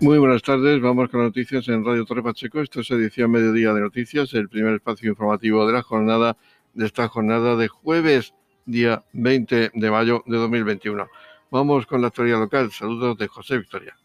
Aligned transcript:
Muy 0.00 0.16
buenas 0.18 0.42
tardes, 0.42 0.80
vamos 0.80 1.10
con 1.10 1.22
noticias 1.22 1.66
en 1.68 1.84
Radio 1.84 2.04
Torre 2.04 2.22
Pacheco. 2.22 2.60
Esto 2.60 2.80
es 2.80 2.90
edición 2.92 3.32
Mediodía 3.32 3.72
de 3.72 3.80
Noticias, 3.80 4.32
el 4.34 4.48
primer 4.48 4.74
espacio 4.74 5.10
informativo 5.10 5.66
de 5.66 5.72
la 5.72 5.82
jornada, 5.82 6.36
de 6.72 6.86
esta 6.86 7.08
jornada 7.08 7.56
de 7.56 7.66
jueves, 7.66 8.32
día 8.64 9.04
20 9.12 9.72
de 9.74 9.90
mayo 9.90 10.22
de 10.26 10.36
2021. 10.36 11.08
Vamos 11.50 11.86
con 11.86 12.00
la 12.00 12.08
actualidad 12.08 12.38
local. 12.38 12.70
Saludos 12.70 13.18
de 13.18 13.26
José 13.26 13.58
Victoria. 13.58 13.96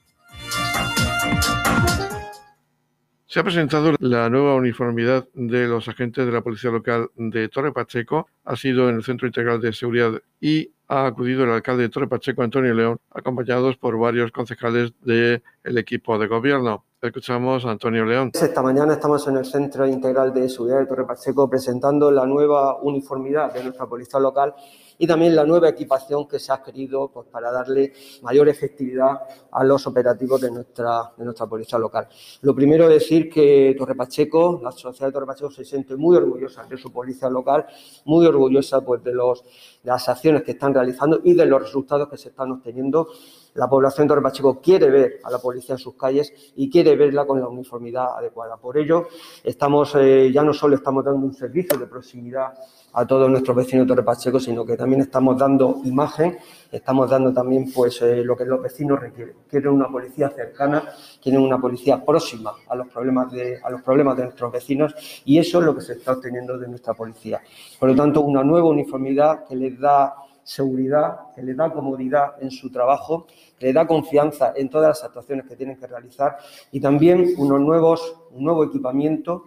Se 3.27 3.39
ha 3.39 3.43
presentado 3.43 3.95
la 4.00 4.30
nueva 4.30 4.55
uniformidad 4.55 5.27
de 5.34 5.68
los 5.68 5.88
agentes 5.88 6.25
de 6.25 6.32
la 6.32 6.41
Policía 6.41 6.70
Local 6.70 7.09
de 7.16 7.50
Torre 7.50 7.71
Pacheco. 7.71 8.27
Ha 8.45 8.55
sido 8.55 8.89
en 8.89 8.95
el 8.95 9.04
Centro 9.04 9.27
Integral 9.27 9.59
de 9.59 9.73
Seguridad 9.73 10.21
y 10.39 10.73
ha 10.88 11.05
acudido 11.05 11.43
el 11.43 11.52
alcalde 11.52 11.84
de 11.84 11.89
Torre 11.89 12.07
Pacheco, 12.07 12.43
Antonio 12.43 12.73
León, 12.73 12.99
acompañados 13.11 13.77
por 13.77 13.97
varios 13.97 14.31
concejales 14.31 14.93
del 15.02 15.41
equipo 15.77 16.17
de 16.17 16.27
gobierno. 16.27 16.85
Escuchamos 17.02 17.66
a 17.66 17.71
Antonio 17.71 18.05
León. 18.05 18.31
Esta 18.34 18.62
mañana 18.62 18.94
estamos 18.94 19.27
en 19.27 19.35
el 19.35 19.45
Centro 19.45 19.85
Integral 19.85 20.34
de 20.34 20.48
Seguridad 20.48 20.80
de 20.80 20.85
Torre 20.85 21.05
Pacheco 21.05 21.49
presentando 21.49 22.09
la 22.11 22.25
nueva 22.25 22.81
uniformidad 22.81 23.53
de 23.53 23.61
nuestra 23.61 23.88
policía 23.88 24.22
local 24.22 24.55
y 24.97 25.07
también 25.07 25.35
la 25.35 25.45
nueva 25.45 25.70
equipación 25.70 26.27
que 26.27 26.39
se 26.39 26.52
ha 26.52 26.61
querido 26.61 27.09
pues, 27.09 27.27
para 27.27 27.52
darle 27.52 27.93
mayor 28.21 28.49
efectividad 28.49 29.21
a 29.52 29.63
los 29.63 29.85
operativos 29.88 30.41
de 30.41 30.52
nuestra, 30.52 31.11
de 31.17 31.25
nuestra 31.25 31.47
policía 31.47 31.79
local. 31.79 32.07
Lo 32.41 32.55
primero 32.55 32.85
es 32.85 33.02
decir 33.02 33.29
que 33.29 33.75
Torre 33.77 33.95
Pacheco, 33.95 34.59
la 34.63 34.71
sociedad 34.71 35.07
de 35.07 35.13
Torre 35.13 35.25
Pacheco 35.25 35.52
se 35.52 35.66
siente 35.66 35.95
muy 35.95 36.17
orgullosa 36.17 36.63
de 36.63 36.77
su 36.77 36.91
policía 36.91 37.29
local, 37.29 37.66
muy 38.05 38.25
orgullosa 38.25 38.81
pues, 38.81 39.03
de, 39.03 39.13
los, 39.13 39.43
de 39.43 39.91
las 39.91 40.07
acciones 40.09 40.43
que 40.43 40.52
están 40.52 40.73
realizando 40.73 41.21
y 41.23 41.33
de 41.33 41.45
los 41.45 41.61
resultados 41.61 42.09
que 42.09 42.17
se 42.17 42.30
están 42.30 42.52
obteniendo 42.52 43.07
la 43.55 43.69
población 43.69 44.07
de 44.07 44.09
Torre 44.13 44.21
Pacheco 44.23 44.59
quiere 44.59 44.89
ver 44.89 45.19
a 45.23 45.30
la 45.30 45.38
policía 45.38 45.75
en 45.75 45.80
sus 45.80 45.95
calles 45.95 46.33
y 46.55 46.69
quiere 46.69 46.95
verla 46.95 47.25
con 47.25 47.39
la 47.39 47.47
uniformidad 47.47 48.17
adecuada. 48.17 48.57
Por 48.57 48.78
ello, 48.78 49.07
estamos, 49.44 49.94
eh, 49.95 50.31
ya 50.33 50.44
no 50.44 50.53
solo 50.53 50.75
estamos 50.75 51.05
dando 51.05 51.25
un 51.25 51.33
servicio 51.33 51.78
de 51.78 51.85
proximidad 51.85 52.53
a 52.94 53.05
todos 53.08 53.30
nuestros 53.30 53.58
vecinos 53.58 53.86
de 53.86 53.89
Torre 53.89 54.03
Pacheco, 54.03 54.39
sino 54.39 54.66
que 54.66 54.77
también 54.77 55.02
estamos 55.02 55.38
dando 55.38 55.81
imagen, 55.83 56.38
estamos 56.72 57.09
dando 57.09 57.33
también 57.33 57.72
pues 57.73 58.02
eh, 58.02 58.23
lo 58.23 58.38
que 58.38 58.45
los 58.45 58.61
vecinos 58.61 59.00
requieren. 59.00 59.35
Quieren 59.50 59.69
una 59.72 59.88
policía 59.88 60.30
cercana, 60.30 60.83
quieren 61.22 61.41
una 61.41 61.59
policía 61.59 62.03
próxima 62.03 62.53
a 62.67 62.75
los 62.75 62.88
problemas 62.88 63.31
de, 63.31 63.59
a 63.63 63.69
los 63.69 63.81
problemas 63.81 64.16
de 64.17 64.23
nuestros 64.25 64.52
vecinos 64.52 64.94
y 65.25 65.39
eso 65.39 65.59
es 65.59 65.66
lo 65.66 65.75
que 65.75 65.81
se 65.81 65.94
está 65.94 66.13
obteniendo 66.13 66.58
de 66.58 66.67
nuestra 66.67 66.94
policía. 66.94 67.41
Por 67.80 67.89
lo 67.89 67.95
tanto, 67.95 68.22
una 68.22 68.44
nueva 68.44 68.69
uniformidad 68.69 69.45
que 69.45 69.55
les 69.55 69.80
da 69.80 70.13
seguridad, 70.44 71.31
que 71.33 71.41
le 71.41 71.55
da 71.55 71.72
comodidad 71.72 72.35
en 72.41 72.52
su 72.52 72.69
trabajo, 72.69 73.25
que 73.57 73.67
le 73.67 73.73
da 73.73 73.88
confianza 73.88 74.53
en 74.55 74.69
todas 74.69 74.89
las 74.89 75.03
actuaciones 75.03 75.47
que 75.47 75.55
tienen 75.55 75.78
que 75.78 75.88
realizar 75.88 76.38
y 76.72 76.80
también 76.80 77.33
unos 77.38 77.59
nuevos, 77.59 78.17
un 78.31 78.44
nuevo 78.44 78.63
equipamiento, 78.66 79.45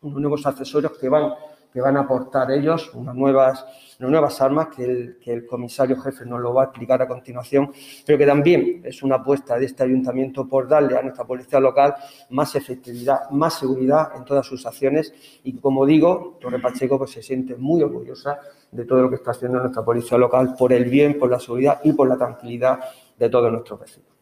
unos 0.00 0.20
nuevos 0.20 0.46
accesorios 0.46 0.96
que 0.98 1.08
van 1.08 1.30
que 1.72 1.80
van 1.80 1.96
a 1.96 2.00
aportar 2.00 2.50
ellos, 2.50 2.90
unas 2.94 3.14
nuevas, 3.14 3.64
nuevas 3.98 4.40
armas 4.40 4.68
que 4.74 4.84
el, 4.84 5.18
que 5.18 5.32
el 5.32 5.46
comisario 5.46 6.00
jefe 6.00 6.24
nos 6.24 6.40
lo 6.40 6.52
va 6.52 6.62
a 6.62 6.64
explicar 6.66 7.00
a 7.02 7.08
continuación, 7.08 7.72
pero 8.04 8.18
que 8.18 8.26
también 8.26 8.82
es 8.84 9.02
una 9.02 9.16
apuesta 9.16 9.58
de 9.58 9.66
este 9.66 9.82
ayuntamiento 9.84 10.48
por 10.48 10.68
darle 10.68 10.96
a 10.96 11.02
nuestra 11.02 11.24
policía 11.24 11.60
local 11.60 11.94
más 12.30 12.54
efectividad, 12.54 13.30
más 13.30 13.54
seguridad 13.54 14.12
en 14.16 14.24
todas 14.24 14.46
sus 14.46 14.66
acciones 14.66 15.12
y 15.44 15.56
como 15.58 15.86
digo, 15.86 16.38
Torre 16.40 16.58
Pacheco 16.58 16.98
pues, 16.98 17.12
se 17.12 17.22
siente 17.22 17.56
muy 17.56 17.82
orgullosa 17.82 18.40
de 18.70 18.84
todo 18.84 19.02
lo 19.02 19.08
que 19.08 19.16
está 19.16 19.32
haciendo 19.32 19.58
nuestra 19.58 19.84
policía 19.84 20.18
local 20.18 20.54
por 20.58 20.72
el 20.72 20.84
bien, 20.84 21.18
por 21.18 21.30
la 21.30 21.38
seguridad 21.38 21.80
y 21.84 21.92
por 21.92 22.08
la 22.08 22.16
tranquilidad 22.16 22.80
de 23.18 23.28
todos 23.28 23.52
nuestros 23.52 23.80
vecinos. 23.80 24.19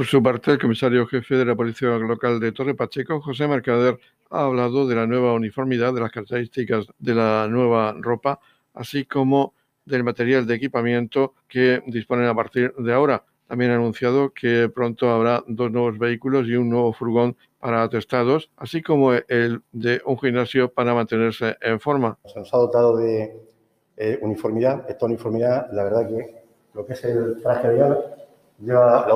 Por 0.00 0.06
su 0.06 0.22
parte, 0.22 0.52
el 0.52 0.58
comisario 0.58 1.06
jefe 1.06 1.34
de 1.34 1.44
la 1.44 1.54
Policía 1.54 1.90
Local 1.90 2.40
de 2.40 2.52
Torre 2.52 2.74
Pacheco, 2.74 3.20
José 3.20 3.46
Mercader, 3.46 4.00
ha 4.30 4.46
hablado 4.46 4.88
de 4.88 4.94
la 4.94 5.06
nueva 5.06 5.34
uniformidad, 5.34 5.92
de 5.92 6.00
las 6.00 6.10
características 6.10 6.86
de 6.98 7.14
la 7.14 7.46
nueva 7.50 7.94
ropa, 8.00 8.40
así 8.72 9.04
como 9.04 9.52
del 9.84 10.02
material 10.02 10.46
de 10.46 10.54
equipamiento 10.54 11.34
que 11.46 11.82
disponen 11.86 12.28
a 12.28 12.34
partir 12.34 12.72
de 12.76 12.94
ahora. 12.94 13.22
También 13.46 13.72
ha 13.72 13.74
anunciado 13.74 14.32
que 14.32 14.70
pronto 14.74 15.10
habrá 15.10 15.44
dos 15.46 15.70
nuevos 15.70 15.98
vehículos 15.98 16.48
y 16.48 16.56
un 16.56 16.70
nuevo 16.70 16.94
furgón 16.94 17.36
para 17.58 17.82
atestados, 17.82 18.50
así 18.56 18.80
como 18.80 19.12
el 19.12 19.60
de 19.70 20.00
un 20.06 20.18
gimnasio 20.18 20.72
para 20.72 20.94
mantenerse 20.94 21.58
en 21.60 21.78
forma. 21.78 22.16
Se 22.24 22.38
nos 22.38 22.54
ha 22.54 22.56
dotado 22.56 22.96
de 22.96 23.38
eh, 23.98 24.18
uniformidad. 24.22 24.86
Esta 24.88 25.04
uniformidad, 25.04 25.70
la 25.72 25.84
verdad 25.84 26.08
que 26.08 26.42
lo 26.72 26.86
que 26.86 26.94
es 26.94 27.04
el 27.04 27.42
traje 27.42 27.68
de 27.68 28.19
lleva 28.60 29.06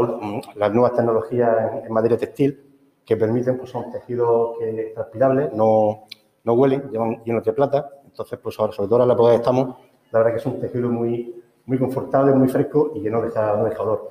las 0.56 0.72
nuevas 0.72 0.92
tecnologías 0.94 1.84
en 1.84 1.92
materia 1.92 2.18
textil, 2.18 2.60
que 3.04 3.16
permiten, 3.16 3.58
pues 3.58 3.70
son 3.70 3.90
tejidos 3.90 4.58
que, 4.58 4.92
transpirables, 4.94 5.52
no, 5.52 6.04
no 6.44 6.52
huelen, 6.54 6.90
llevan 6.90 7.22
llenos 7.24 7.44
de 7.44 7.52
plata. 7.52 7.90
Entonces, 8.04 8.38
pues 8.42 8.58
ahora, 8.58 8.72
sobre 8.72 8.88
todo 8.88 8.96
ahora 8.96 9.04
en 9.04 9.08
la 9.08 9.14
época 9.14 9.30
que 9.30 9.36
estamos, 9.36 9.76
la 10.10 10.18
verdad 10.18 10.32
que 10.32 10.38
es 10.38 10.46
un 10.46 10.60
tejido 10.60 10.88
muy, 10.88 11.42
muy 11.66 11.78
confortable, 11.78 12.32
muy 12.32 12.48
fresco 12.48 12.92
y 12.94 13.02
que 13.02 13.10
no 13.10 13.20
deja, 13.20 13.56
no 13.56 13.64
deja 13.64 13.82
olor. 13.82 14.10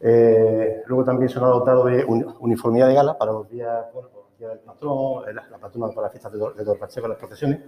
Eh, 0.00 0.82
luego 0.86 1.04
también 1.04 1.28
se 1.28 1.38
nos 1.38 1.48
ha 1.48 1.52
dotado 1.52 1.84
de 1.86 2.04
uniformidad 2.04 2.88
de 2.88 2.94
gala 2.94 3.16
para 3.16 3.32
los 3.32 3.48
días, 3.48 3.86
bueno, 3.92 4.08
los 4.14 4.38
días 4.38 4.50
del 4.50 4.60
patrón, 4.60 5.24
la, 5.34 5.48
la 5.48 5.58
patrona 5.58 5.88
para 5.88 6.02
las 6.02 6.12
fiestas 6.12 6.32
de, 6.32 6.38
de 6.38 6.64
Torpacheco, 6.64 7.08
las 7.08 7.18
procesiones, 7.18 7.60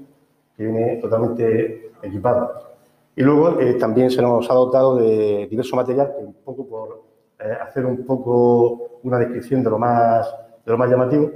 que 0.56 0.62
viene 0.64 0.96
totalmente 0.96 1.92
equipada. 2.02 2.73
Y 3.16 3.22
luego 3.22 3.60
eh, 3.60 3.74
también 3.74 4.10
se 4.10 4.22
nos 4.22 4.50
ha 4.50 4.54
dotado 4.54 4.96
de 4.96 5.46
diverso 5.48 5.76
material, 5.76 6.14
que 6.16 6.24
un 6.24 6.34
poco 6.34 6.66
por 6.66 7.02
eh, 7.38 7.56
hacer 7.62 7.86
un 7.86 8.04
poco 8.04 9.00
una 9.02 9.18
descripción 9.18 9.62
de 9.62 9.70
lo 9.70 9.78
más 9.78 10.26
de 10.64 10.72
lo 10.72 10.78
más 10.78 10.90
llamativo, 10.90 11.30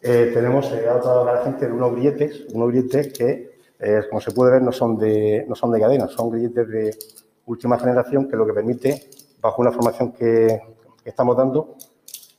eh, 0.00 0.30
tenemos 0.32 0.70
eh, 0.72 0.88
a 0.88 1.24
la 1.24 1.42
gente 1.44 1.66
de 1.66 1.72
unos 1.72 1.92
grilletes, 1.92 2.46
unos 2.52 2.68
grilletes 2.68 3.12
que, 3.12 3.58
eh, 3.78 4.02
como 4.08 4.20
se 4.20 4.32
puede 4.32 4.52
ver, 4.52 4.62
no 4.62 4.72
son 4.72 4.98
de, 4.98 5.44
no 5.48 5.54
son 5.54 5.72
de 5.72 5.80
cadena, 5.80 6.08
son 6.08 6.30
grilletes 6.30 6.68
de 6.68 6.98
última 7.46 7.78
generación 7.78 8.28
que 8.28 8.36
lo 8.36 8.46
que 8.46 8.52
permite, 8.52 9.08
bajo 9.40 9.62
una 9.62 9.72
formación 9.72 10.12
que, 10.12 10.60
estamos 11.04 11.36
dando, 11.36 11.76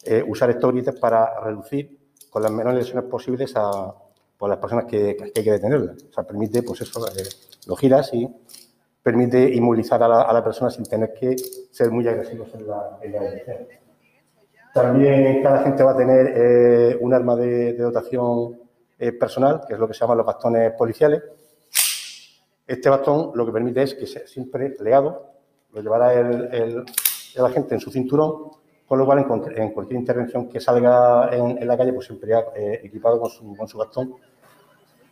eh, 0.04 0.24
usar 0.28 0.50
estos 0.52 0.72
grilletes 0.72 1.00
para 1.00 1.40
reducir 1.40 1.98
con 2.30 2.44
las 2.44 2.52
menores 2.52 2.86
lesiones 2.86 3.10
posibles 3.10 3.56
a 3.56 3.96
las 4.42 4.58
personas 4.58 4.86
que, 4.86 5.18
que, 5.18 5.32
hay 5.36 5.44
que 5.44 5.52
detenerlas. 5.52 6.04
O 6.10 6.14
sea, 6.14 6.24
permite, 6.24 6.62
pues 6.62 6.82
eso, 6.82 7.04
lo 7.68 7.76
giras 7.76 8.14
y 8.14 8.28
permite 9.02 9.54
inmovilizar 9.54 10.02
a 10.04 10.34
la, 10.34 10.44
persona 10.44 10.70
sin 10.70 10.86
tener 10.86 11.14
que 11.14 11.36
ser 11.72 11.92
muy 11.92 12.08
agresivos 12.08 12.50
en 12.54 12.68
la, 12.68 13.00
en 13.02 13.14
también 14.74 15.42
cada 15.42 15.64
gente 15.64 15.84
va 15.84 15.92
a 15.92 15.98
tener 15.98 16.34
eh, 16.36 16.98
un 17.02 17.14
arma 17.14 17.36
de, 17.36 17.74
dotación 17.74 18.60
eh, 19.00 19.12
personal, 19.14 19.62
que 19.68 19.74
es 19.74 19.80
lo 19.80 19.88
que 19.88 19.94
se 19.94 20.02
llaman 20.02 20.18
los 20.18 20.26
bastones 20.26 20.72
policiales. 20.74 21.24
Este 22.68 22.88
bastón 22.90 23.32
lo 23.34 23.46
que 23.46 23.52
permite 23.52 23.82
es 23.82 23.96
que 23.96 24.06
sea 24.06 24.28
siempre 24.28 24.76
legado, 24.80 25.34
lo 25.74 25.82
llevará 25.82 26.14
el, 26.14 26.54
el, 26.54 26.86
el 27.36 27.46
agente 27.46 27.74
en 27.74 27.82
su 27.82 27.90
cinturón, 27.90 28.52
con 28.88 29.00
lo 29.00 29.06
cual 29.06 29.26
en, 29.56 29.70
cualquier 29.72 30.00
intervención 30.00 30.48
que 30.50 30.60
salga 30.60 31.30
en, 31.32 31.58
en 31.58 31.68
la 31.68 31.78
calle, 31.78 31.94
pues 31.94 32.06
siempre 32.06 32.34
eh, 32.56 32.82
equipado 32.84 33.20
con 33.20 33.30
su, 33.30 33.56
con 33.56 33.68
su, 33.68 33.78
bastón. 33.78 34.16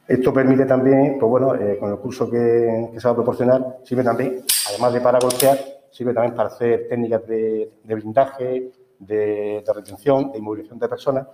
Esto 0.07 0.33
permite 0.33 0.65
también, 0.65 1.17
pues 1.19 1.29
bueno, 1.29 1.53
eh, 1.55 1.77
con 1.77 1.91
el 1.91 1.97
curso 1.97 2.29
que, 2.29 2.89
que, 2.93 2.99
se 2.99 3.07
va 3.07 3.11
a 3.11 3.15
proporcionar, 3.15 3.79
sirve 3.83 4.03
también, 4.03 4.41
además 4.69 4.93
de 4.93 5.01
para 5.01 5.19
golpear, 5.19 5.59
sirve 5.91 6.13
también 6.13 6.33
para 6.33 6.47
hacer 6.47 6.87
técnicas 6.87 7.27
de, 7.27 7.73
de 7.83 7.95
blindaje, 7.95 8.71
de, 8.99 9.63
de, 9.65 9.73
retención, 9.73 10.31
de 10.31 10.37
inmovilización 10.37 10.79
de 10.79 10.87
personas, 10.87 11.27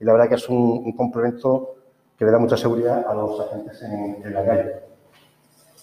y 0.00 0.04
la 0.04 0.12
verdad 0.12 0.28
que 0.30 0.36
es 0.36 0.48
un, 0.48 0.56
un, 0.56 0.92
complemento 0.92 1.74
que 2.16 2.24
le 2.24 2.30
da 2.30 2.38
mucha 2.38 2.56
seguridad 2.56 3.04
a 3.06 3.12
los 3.12 3.38
agentes 3.40 3.82
en, 3.82 4.22
en 4.24 4.32
la 4.34 4.44
calle. 4.44 4.72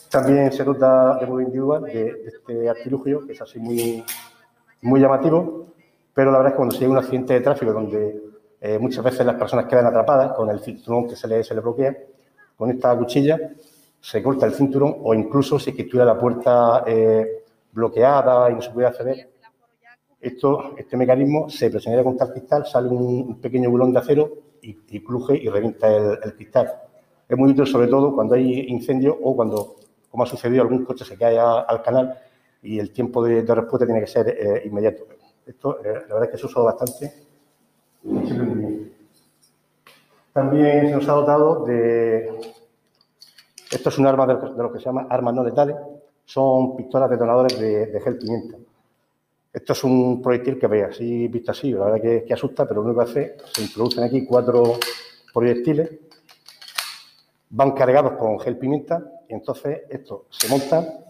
También 0.09 0.51
se 0.51 0.63
dota 0.63 1.17
de 1.19 1.27
modo 1.27 1.41
individual 1.41 1.83
de, 1.83 1.93
de, 1.93 2.27
este 2.27 2.69
artilugio, 2.69 3.25
que 3.25 3.33
es 3.33 3.41
así 3.41 3.59
muy, 3.59 4.03
muy 4.81 4.99
llamativo, 4.99 5.67
pero 6.11 6.31
la 6.31 6.39
verdad 6.39 6.49
es 6.49 6.53
que 6.53 6.57
cuando 6.57 6.73
se 6.73 6.79
llega 6.79 6.89
a 6.89 6.97
un 6.97 7.03
accidente 7.03 7.33
de 7.35 7.41
tráfico 7.41 7.71
donde 7.71 8.19
eh, 8.59 8.79
muchas 8.79 9.03
veces 9.03 9.25
las 9.25 9.35
personas 9.35 9.65
quedan 9.67 9.85
atrapadas 9.85 10.33
con 10.33 10.49
el 10.49 10.59
cinturón 10.59 11.07
que 11.07 11.15
se 11.15 11.27
le, 11.27 11.43
se 11.43 11.53
le 11.53 11.61
bloquea, 11.61 11.95
con 12.55 12.69
esta 12.69 12.97
cuchilla 12.97 13.37
se 13.99 14.23
corta 14.23 14.45
el 14.45 14.53
cinturón 14.53 14.97
o 15.03 15.13
incluso 15.13 15.59
si 15.59 15.73
que 15.73 15.83
estuviera 15.83 16.05
la 16.05 16.19
puerta 16.19 16.83
eh, 16.87 17.43
bloqueada 17.71 18.49
y 18.49 18.55
no 18.55 18.61
se 18.61 18.71
puede 18.71 18.87
acceder, 18.87 19.29
esto, 20.19 20.75
este 20.77 20.97
mecanismo 20.97 21.49
se 21.49 21.69
presionaría 21.69 22.03
contra 22.03 22.27
el 22.27 22.33
cristal, 22.33 22.65
sale 22.65 22.89
un, 22.89 23.39
pequeño 23.41 23.69
bulón 23.69 23.91
de 23.91 23.99
acero 23.99 24.31
y, 24.61 24.77
y 24.89 25.03
cruje 25.03 25.35
y 25.35 25.49
revienta 25.49 25.87
el, 25.95 26.19
el, 26.23 26.35
cristal. 26.35 26.71
Es 27.27 27.37
muy 27.37 27.51
útil 27.51 27.65
sobre 27.65 27.87
todo 27.87 28.13
cuando 28.13 28.35
hay 28.35 28.67
incendio 28.67 29.17
o 29.21 29.35
cuando, 29.35 29.77
como 30.09 30.23
ha 30.23 30.27
sucedido, 30.27 30.61
algún 30.61 30.85
coche 30.85 31.05
se 31.05 31.17
cae 31.17 31.39
a, 31.39 31.61
al 31.61 31.81
canal 31.81 32.17
y 32.61 32.77
el 32.77 32.91
tiempo 32.91 33.23
de, 33.23 33.41
de 33.41 33.55
respuesta 33.55 33.85
tiene 33.85 34.01
que 34.01 34.07
ser 34.07 34.29
eh, 34.29 34.61
inmediato. 34.65 35.05
Esto, 35.45 35.79
eh, 35.83 36.03
la 36.07 36.15
verdad 36.15 36.23
es 36.25 36.29
que 36.29 36.37
se 36.37 36.45
usa 36.45 36.61
bastante. 36.61 37.13
También 40.33 40.87
se 40.87 40.95
nos 40.95 41.09
ha 41.09 41.13
dotado 41.13 41.65
de... 41.65 42.39
Esto 43.71 43.89
es 43.89 43.97
un 43.97 44.07
arma 44.07 44.27
de, 44.27 44.35
de 44.35 44.63
lo 44.63 44.71
que 44.71 44.79
se 44.79 44.85
llama 44.85 45.07
armas 45.09 45.33
no 45.33 45.43
letales. 45.43 45.75
Son 46.25 46.75
pistolas 46.75 47.09
detonadores 47.09 47.59
de, 47.59 47.87
de 47.87 48.01
gel 48.01 48.17
pimienta. 48.17 48.57
Esto 49.53 49.73
es 49.73 49.83
un 49.83 50.21
proyectil 50.21 50.57
que 50.57 50.67
veis 50.67 50.85
así, 50.85 51.27
visto 51.27 51.51
así, 51.51 51.73
la 51.73 51.85
verdad 51.85 52.23
que, 52.25 52.33
asusta, 52.33 52.65
pero 52.65 52.81
lo 52.81 52.87
único 52.87 53.03
que 53.03 53.09
hace, 53.09 53.37
se 53.51 53.61
introducen 53.61 54.03
aquí 54.05 54.25
cuatro 54.25 54.75
proyectiles, 55.33 55.89
van 57.49 57.71
cargados 57.71 58.13
con 58.13 58.39
gel 58.39 58.57
pimienta 58.57 59.03
y 59.27 59.33
entonces 59.33 59.81
esto 59.89 60.27
se 60.29 60.47
monta, 60.47 61.03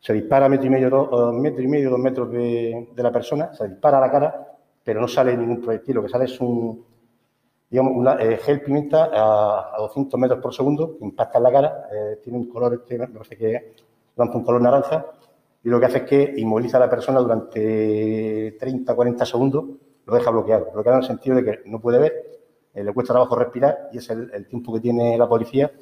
se 0.00 0.12
dispara 0.12 0.46
a 0.46 0.48
dos, 0.48 1.34
metro 1.34 1.62
y 1.62 1.68
medio, 1.68 1.90
dos 1.90 2.00
metros 2.00 2.32
de, 2.32 2.88
la 2.96 3.12
persona, 3.12 3.54
se 3.54 3.68
dispara 3.68 3.98
a 3.98 4.00
la 4.00 4.10
cara, 4.10 4.56
pero 4.82 5.00
no 5.00 5.06
sale 5.06 5.36
ningún 5.36 5.60
proyectil, 5.60 5.94
lo 5.94 6.02
que 6.02 6.08
sale 6.08 6.24
es 6.24 6.40
un, 6.40 6.84
digamos, 7.70 7.92
una, 7.96 8.14
eh, 8.22 8.36
gel 8.38 8.60
pimienta 8.62 9.10
a, 9.12 9.76
200 9.78 10.20
metros 10.20 10.40
por 10.40 10.54
segundo, 10.54 10.96
que 10.98 11.04
impacta 11.04 11.38
en 11.38 11.44
la 11.44 11.52
cara, 11.52 11.88
eh, 11.92 12.20
tiene 12.22 12.38
un 12.38 12.48
color, 12.48 12.74
este, 12.74 12.98
me 12.98 13.08
parece 13.08 13.36
que 13.36 13.74
lanza 14.16 14.38
un 14.38 14.44
color 14.44 14.62
naranja, 14.62 15.06
y 15.64 15.68
lo 15.68 15.80
que 15.80 15.86
hace 15.86 15.98
es 15.98 16.04
que 16.04 16.34
inmoviliza 16.36 16.76
a 16.76 16.80
la 16.80 16.90
persona 16.90 17.20
durante 17.20 18.56
30, 18.58 18.94
40 18.94 19.24
segundos, 19.24 19.64
lo 20.04 20.14
deja 20.14 20.30
bloqueado. 20.30 20.70
Bloqueado 20.72 20.98
en 20.98 21.02
el 21.02 21.08
sentido 21.08 21.36
de 21.36 21.44
que 21.44 21.62
no 21.64 21.80
puede 21.80 21.98
ver, 21.98 22.34
eh, 22.74 22.84
le 22.84 22.92
cuesta 22.92 23.14
trabajo 23.14 23.34
respirar 23.36 23.88
y 23.92 23.98
es 23.98 24.10
el, 24.10 24.46
tiempo 24.46 24.74
que 24.74 24.80
tiene 24.80 25.16
la 25.16 25.28
policía 25.28 25.72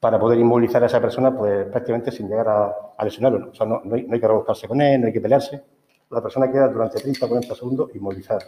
para 0.00 0.18
poder 0.18 0.38
inmovilizar 0.38 0.82
a 0.82 0.86
esa 0.86 1.00
persona 1.00 1.34
pues 1.34 1.66
prácticamente 1.66 2.12
sin 2.12 2.28
llegar 2.28 2.48
a, 2.48 3.04
lesionarlo. 3.04 3.50
O 3.50 3.54
sea, 3.54 3.66
no, 3.66 3.80
hay, 3.92 4.20
que 4.20 4.28
rebuscarse 4.28 4.68
con 4.68 4.80
él, 4.80 5.00
no 5.00 5.06
hay 5.06 5.12
que 5.12 5.20
pelearse. 5.20 5.62
La 6.10 6.20
persona 6.20 6.50
queda 6.50 6.68
durante 6.68 7.00
30 7.00 7.26
40 7.26 7.54
segundos 7.54 7.90
inmovilizada. 7.94 8.40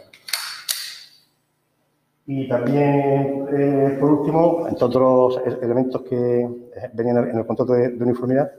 Y 2.31 2.47
también, 2.47 3.47
eh, 3.51 3.97
por 3.99 4.11
último, 4.11 4.67
entre 4.67 4.85
otros 4.85 5.41
elementos 5.63 6.03
que 6.03 6.47
venían 6.93 7.27
en 7.27 7.39
el 7.39 7.43
contrato 7.47 7.73
de 7.73 8.03
uniformidad, 8.03 8.51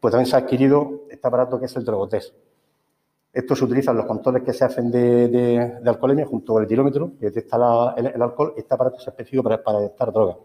pues 0.00 0.12
también 0.12 0.24
se 0.26 0.36
ha 0.36 0.38
adquirido 0.38 1.02
este 1.10 1.28
aparato 1.28 1.60
que 1.60 1.66
es 1.66 1.76
el 1.76 1.84
drogotest. 1.84 2.34
Esto 3.30 3.54
se 3.54 3.64
utiliza 3.66 3.90
en 3.90 3.98
los 3.98 4.06
controles 4.06 4.42
que 4.42 4.54
se 4.54 4.64
hacen 4.64 4.90
de, 4.90 5.28
de, 5.28 5.80
alcoholemia 5.84 6.24
junto 6.24 6.54
con 6.54 6.62
el 6.62 6.68
kilómetro 6.68 7.12
que 7.20 7.26
detecta 7.26 7.92
el, 7.98 8.22
alcohol. 8.22 8.54
Este 8.56 8.72
aparato 8.72 8.96
es 8.96 9.06
específico 9.06 9.42
para, 9.42 9.80
detectar 9.80 10.10
drogas. 10.14 10.38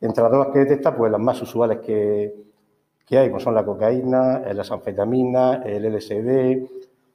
Entre 0.00 0.22
las 0.22 0.30
drogas 0.30 0.52
que 0.52 0.60
detecta, 0.60 0.96
pues 0.96 1.10
las 1.10 1.20
más 1.20 1.42
usuales 1.42 1.80
que, 1.80 2.32
hay, 3.10 3.28
pues 3.28 3.42
son 3.42 3.56
la 3.56 3.64
cocaína, 3.64 4.38
las 4.54 4.70
anfetaminas, 4.70 5.66
el 5.66 5.92
LSD, 5.92 6.64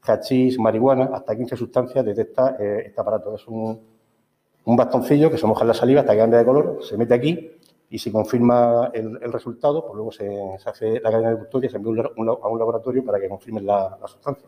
hachís, 0.02 0.60
marihuana, 0.60 1.06
hasta 1.14 1.38
15 1.38 1.56
sustancias 1.56 2.04
detecta 2.04 2.58
eh, 2.60 2.84
este 2.88 3.00
aparato. 3.00 3.34
Es 3.34 3.48
un, 3.48 3.97
un 4.68 4.76
bastoncillo 4.76 5.32
que 5.32 5.38
se 5.38 5.48
moja 5.48 5.62
en 5.62 5.70
la 5.70 5.74
saliva 5.74 6.02
hasta 6.02 6.12
que 6.12 6.20
cambia 6.20 6.40
de 6.40 6.46
color, 6.46 6.80
se 6.82 6.98
mete 6.98 7.14
aquí 7.14 7.52
y 7.90 7.98
si 8.00 8.12
confirma 8.12 8.92
el, 8.94 9.32
resultado, 9.32 9.86
pues 9.86 9.96
luego 9.96 10.12
se, 10.12 10.28
hace 10.66 11.00
la 11.00 11.10
cadena 11.10 11.30
de 11.32 11.38
custodia, 11.38 11.70
se 11.70 11.78
envía 11.78 12.04
a 12.04 12.50
un 12.50 12.60
laboratorio 12.60 13.04
para 13.06 13.18
que 13.18 13.30
confirmen 13.30 13.66
la, 13.66 13.98
sustancia. 14.06 14.46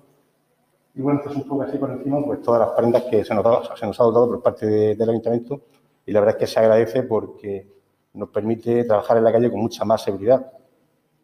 Y 0.93 1.01
bueno, 1.01 1.19
esto 1.19 1.31
es 1.31 1.37
un 1.37 1.47
poco 1.47 1.61
así 1.61 1.77
por 1.77 1.91
encima, 1.91 2.21
pues 2.25 2.41
todas 2.41 2.59
las 2.59 2.71
prendas 2.71 3.03
que 3.03 3.23
se 3.23 3.33
nos, 3.33 3.71
se 3.79 3.85
nos 3.85 3.97
ha 3.97 4.03
dotado 4.03 4.27
por 4.27 4.41
parte 4.41 4.65
del 4.93 5.09
ayuntamiento 5.09 5.61
y 6.05 6.11
la 6.11 6.19
verdad 6.19 6.35
es 6.35 6.39
que 6.41 6.47
se 6.47 6.59
agradece 6.59 7.03
porque 7.03 7.65
nos 8.15 8.27
permite 8.27 8.83
trabajar 8.83 9.15
en 9.15 9.23
la 9.23 9.31
calle 9.31 9.49
con 9.49 9.61
mucha 9.61 9.85
más 9.85 10.03
seguridad. 10.03 10.51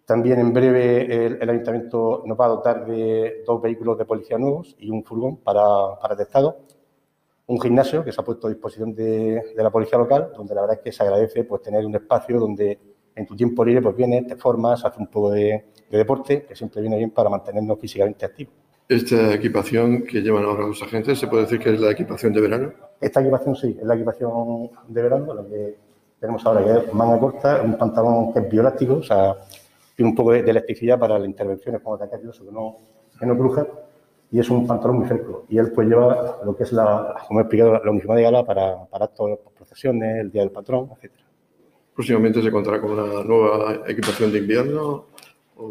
También 0.06 0.39
en 0.39 0.53
breve 0.53 1.25
el, 1.41 1.50
ayuntamiento 1.50 2.24
nos 2.25 2.39
va 2.39 2.45
a 2.45 2.50
dotar 2.50 2.86
de 2.86 3.44
dos 3.45 3.62
vehículos 3.62 3.98
de 3.98 4.06
policía 4.06 4.38
nuevos 4.38 4.74
y 4.80 4.89
un 4.89 5.03
furgón 5.03 5.36
para, 5.36 6.00
para 6.00 6.15
testado 6.15 6.59
un 7.47 7.62
gimnasio 7.62 8.03
que 8.03 8.12
se 8.12 8.19
ha 8.19 8.24
puesto 8.24 8.47
a 8.47 8.50
disposición 8.50 8.94
de, 8.95 9.53
la 9.56 9.69
policía 9.69 9.97
local, 9.97 10.31
donde 10.36 10.56
la 10.56 10.62
verdad 10.62 10.77
es 10.77 10.83
que 10.83 10.92
se 10.92 11.03
agradece 11.03 11.44
pues, 11.44 11.62
tener 11.62 11.86
un 11.86 11.95
espacio 11.95 12.39
donde 12.39 12.80
en 13.15 13.25
tu 13.25 13.36
tiempo 13.36 13.63
libre 13.63 13.81
pues 13.81 13.95
vienes, 13.95 14.27
te 14.27 14.36
formas, 14.36 14.83
haces 14.83 15.00
un 15.00 15.07
poco 15.07 15.31
de, 15.31 15.65
deporte, 15.89 16.44
que 16.44 16.56
siempre 16.56 16.81
viene 16.81 16.97
bien 16.97 17.12
para 17.12 17.30
mantenernos 17.30 17.80
físicamente 17.80 18.25
activos. 18.25 18.53
¿Esta 18.89 19.33
equipación 19.33 20.03
que 20.03 20.21
llevan 20.21 20.44
ahora 20.44 20.68
los 20.68 20.81
agentes 20.83 21.18
se 21.18 21.27
puede 21.27 21.44
decir 21.44 21.59
que 21.59 21.74
es 21.74 21.80
la 21.80 21.92
equipación 21.92 22.33
de 22.33 22.42
verano? 22.42 22.74
Esta 23.00 23.21
equipación 23.21 23.56
sí, 23.56 23.77
es 23.80 23.86
la 23.86 23.95
equipación 23.95 24.69
de 24.88 25.01
verano, 25.01 25.33
lo 25.33 25.48
que 25.48 25.77
tenemos 26.19 26.45
ahora 26.45 26.63
que 26.63 26.71
es 26.71 26.94
manga 26.94 27.18
corta, 27.18 27.62
un 27.62 27.77
pantalón 27.77 28.33
que 28.33 28.39
es 28.39 28.50
biolástico, 28.50 28.95
o 28.95 29.03
sea, 29.03 29.36
tiene 29.95 30.09
un 30.09 30.15
poco 30.15 30.33
de, 30.33 30.39
electricidad 30.39 31.00
para 31.00 31.18
las 31.18 31.27
intervenciones 31.27 31.81
como 31.81 31.95
ataque 31.95 32.18
que 32.19 32.51
no, 32.51 32.77
que 33.18 33.25
no 33.25 33.38
cruja 33.38 33.65
y 34.35 34.39
es 34.41 34.49
un 34.49 34.67
pantalón 34.67 34.97
muy 34.97 35.07
fresco. 35.07 35.45
Y 35.47 35.57
él 35.57 35.71
pues 35.71 35.87
lleva 35.87 36.41
lo 36.43 36.53
que 36.57 36.63
es, 36.63 36.73
la, 36.73 37.15
como 37.25 37.39
he 37.39 37.43
explicado, 37.43 37.81
la 37.81 37.89
uniforme 37.89 38.17
de 38.17 38.23
gala 38.23 38.43
para, 38.43 38.83
para 38.83 39.05
actos, 39.05 39.39
procesiones, 39.55 40.19
el 40.19 40.29
Día 40.29 40.41
del 40.41 40.51
Patrón, 40.51 40.89
etc. 40.91 41.13
¿Próximamente 41.93 42.41
se 42.41 42.51
contará 42.51 42.81
con 42.81 42.91
una 42.91 43.23
nueva 43.23 43.83
equipación 43.87 44.33
de 44.33 44.39
invierno? 44.39 45.05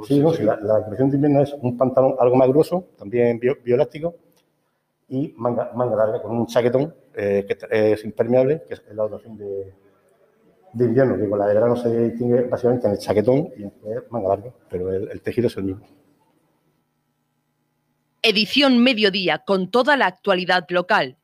Sí, 0.09 0.19
no, 0.19 0.33
sí, 0.33 0.45
la, 0.45 0.55
equipación 0.81 1.11
de 1.11 1.17
invierno 1.17 1.43
es 1.43 1.55
un 1.61 1.77
pantalón 1.77 2.15
algo 2.19 2.37
más 2.37 2.49
grueso, 2.49 2.87
también 2.97 3.39
bioelástico, 3.39 4.15
y 5.11 5.35
manga, 5.37 5.71
manga 5.75 5.97
larga 5.97 6.23
con 6.23 6.35
un 6.35 6.47
chaquetón 6.47 6.95
eh, 7.15 7.45
que 7.47 7.93
es 7.93 8.03
impermeable, 8.03 8.63
que 8.67 8.73
es 8.73 8.83
la 8.95 9.03
dotación 9.03 9.37
de, 9.37 9.75
de 10.73 10.85
invierno, 10.87 11.19
que 11.19 11.29
con 11.29 11.39
la 11.39 11.49
de 11.49 11.53
verano 11.55 11.77
se 11.77 12.09
distingue 12.09 12.45
básicamente 12.45 12.87
en 12.87 12.95
el 12.95 12.99
chaquetón 12.99 13.49
y 13.59 13.65
en 13.65 13.73
manga 14.09 14.31
larga, 14.31 14.51
pero 14.71 14.91
el 14.91 15.21
tejido 15.21 15.49
es 15.49 15.57
el 15.59 15.65
mismo 15.65 15.85
edición 18.25 18.83
mediodía 18.83 19.39
con 19.39 19.71
toda 19.71 19.97
la 19.97 20.07
actualidad 20.07 20.65
local. 20.71 21.19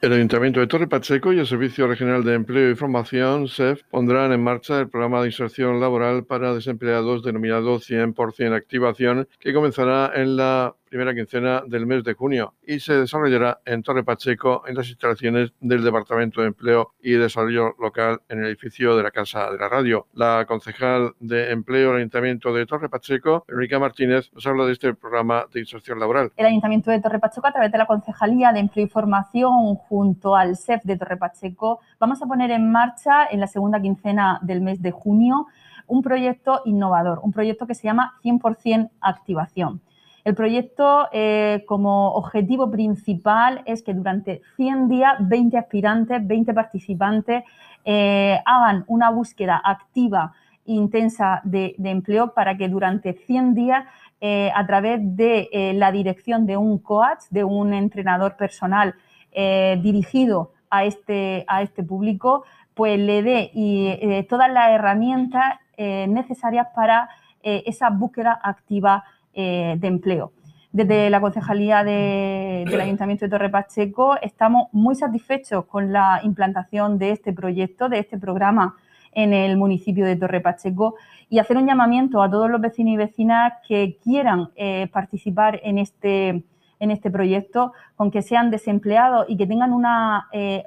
El 0.00 0.12
Ayuntamiento 0.12 0.58
de 0.58 0.66
Torre 0.66 0.88
Pacheco 0.88 1.32
y 1.32 1.38
el 1.38 1.46
Servicio 1.46 1.86
Regional 1.86 2.24
de 2.24 2.34
Empleo 2.34 2.72
y 2.72 2.74
Formación, 2.74 3.46
SEF, 3.46 3.82
pondrán 3.88 4.32
en 4.32 4.42
marcha 4.42 4.80
el 4.80 4.88
programa 4.88 5.20
de 5.20 5.28
inserción 5.28 5.78
laboral 5.78 6.24
para 6.24 6.54
desempleados 6.54 7.22
denominado 7.22 7.78
100% 7.78 8.52
Activación, 8.52 9.28
que 9.38 9.54
comenzará 9.54 10.10
en 10.16 10.36
la 10.36 10.74
primera 10.92 11.14
quincena 11.14 11.62
del 11.66 11.86
mes 11.86 12.04
de 12.04 12.12
junio 12.12 12.52
y 12.66 12.78
se 12.78 12.92
desarrollará 12.92 13.60
en 13.64 13.82
Torre 13.82 14.04
Pacheco 14.04 14.64
en 14.66 14.74
las 14.74 14.90
instalaciones 14.90 15.54
del 15.58 15.82
Departamento 15.82 16.42
de 16.42 16.48
Empleo 16.48 16.92
y 17.02 17.12
Desarrollo 17.12 17.74
Local 17.80 18.20
en 18.28 18.40
el 18.40 18.48
edificio 18.48 18.94
de 18.94 19.02
la 19.02 19.10
Casa 19.10 19.50
de 19.50 19.56
la 19.56 19.70
Radio. 19.70 20.08
La 20.12 20.44
concejal 20.46 21.14
de 21.18 21.50
Empleo 21.50 21.92
del 21.92 22.00
Ayuntamiento 22.00 22.52
de 22.52 22.66
Torre 22.66 22.90
Pacheco, 22.90 23.46
Enrica 23.48 23.78
Martínez, 23.78 24.30
nos 24.34 24.46
habla 24.46 24.66
de 24.66 24.72
este 24.72 24.92
programa 24.92 25.46
de 25.50 25.60
inserción 25.60 25.98
laboral. 25.98 26.30
El 26.36 26.44
Ayuntamiento 26.44 26.90
de 26.90 27.00
Torre 27.00 27.18
Pacheco, 27.18 27.46
a 27.46 27.52
través 27.52 27.72
de 27.72 27.78
la 27.78 27.86
Concejalía 27.86 28.52
de 28.52 28.60
Empleo 28.60 28.84
y 28.84 28.90
Formación, 28.90 29.76
junto 29.76 30.36
al 30.36 30.58
SEF 30.58 30.84
de 30.84 30.98
Torre 30.98 31.16
Pacheco, 31.16 31.80
vamos 32.00 32.20
a 32.20 32.26
poner 32.26 32.50
en 32.50 32.70
marcha 32.70 33.24
en 33.30 33.40
la 33.40 33.46
segunda 33.46 33.80
quincena 33.80 34.40
del 34.42 34.60
mes 34.60 34.82
de 34.82 34.90
junio 34.90 35.46
un 35.86 36.02
proyecto 36.02 36.60
innovador, 36.66 37.20
un 37.22 37.32
proyecto 37.32 37.66
que 37.66 37.74
se 37.74 37.84
llama 37.84 38.12
100% 38.22 38.90
Activación. 39.00 39.80
El 40.24 40.36
proyecto 40.36 41.08
eh, 41.12 41.64
como 41.66 42.12
objetivo 42.12 42.70
principal 42.70 43.62
es 43.66 43.82
que 43.82 43.92
durante 43.92 44.42
100 44.56 44.88
días 44.88 45.14
20 45.18 45.58
aspirantes, 45.58 46.24
20 46.24 46.54
participantes 46.54 47.42
eh, 47.84 48.38
hagan 48.44 48.84
una 48.86 49.10
búsqueda 49.10 49.60
activa 49.64 50.32
e 50.64 50.74
intensa 50.74 51.40
de, 51.42 51.74
empleo 51.82 52.34
para 52.34 52.56
que 52.56 52.68
durante 52.68 53.14
100 53.14 53.54
días 53.54 53.84
eh, 54.20 54.52
a 54.54 54.64
través 54.64 55.00
de 55.16 55.72
la 55.74 55.90
dirección 55.90 56.46
de 56.46 56.56
un 56.56 56.78
coach, 56.78 57.24
de 57.30 57.42
un 57.42 57.74
entrenador 57.74 58.36
personal 58.36 58.94
dirigido 59.34 60.52
a 60.70 60.84
este, 60.84 61.44
a 61.48 61.62
este 61.62 61.82
público, 61.82 62.44
pues 62.74 62.98
le 62.98 63.22
dé 63.22 64.26
todas 64.28 64.52
las 64.52 64.70
herramientas 64.70 65.58
necesarias 65.78 66.68
para 66.76 67.08
esa 67.42 67.88
búsqueda 67.90 68.38
activa 68.40 69.02
eh, 69.34 69.76
de 69.78 69.88
empleo. 69.88 70.32
Desde 70.72 71.10
la 71.10 71.20
Concejalía 71.20 71.84
del 71.84 72.80
Ayuntamiento 72.80 73.26
de 73.26 73.30
Torre 73.30 73.50
Pacheco 73.50 74.16
estamos 74.22 74.68
muy 74.72 74.94
satisfechos 74.94 75.66
con 75.66 75.92
la 75.92 76.20
implantación 76.22 76.98
de 76.98 77.10
este 77.10 77.32
proyecto, 77.32 77.88
de 77.90 77.98
este 77.98 78.18
programa 78.18 78.76
en 79.12 79.34
el 79.34 79.58
municipio 79.58 80.06
de 80.06 80.16
Torre 80.16 80.40
Pacheco 80.40 80.94
y 81.28 81.38
hacer 81.38 81.58
un 81.58 81.66
llamamiento 81.66 82.22
a 82.22 82.30
todos 82.30 82.50
los 82.50 82.60
vecinos 82.60 82.94
y 82.94 82.96
vecinas 82.96 83.52
que 83.68 83.98
quieran 84.02 84.48
eh, 84.56 84.88
participar 84.90 85.60
en 85.62 85.78
este, 85.78 86.44
en 86.78 86.90
este 86.90 87.10
proyecto, 87.10 87.72
con 87.94 88.10
que 88.10 88.22
sean 88.22 88.50
desempleados 88.50 89.26
y 89.28 89.36
que 89.36 89.46
tengan 89.46 89.74
una 89.74 90.28
eh, 90.32 90.64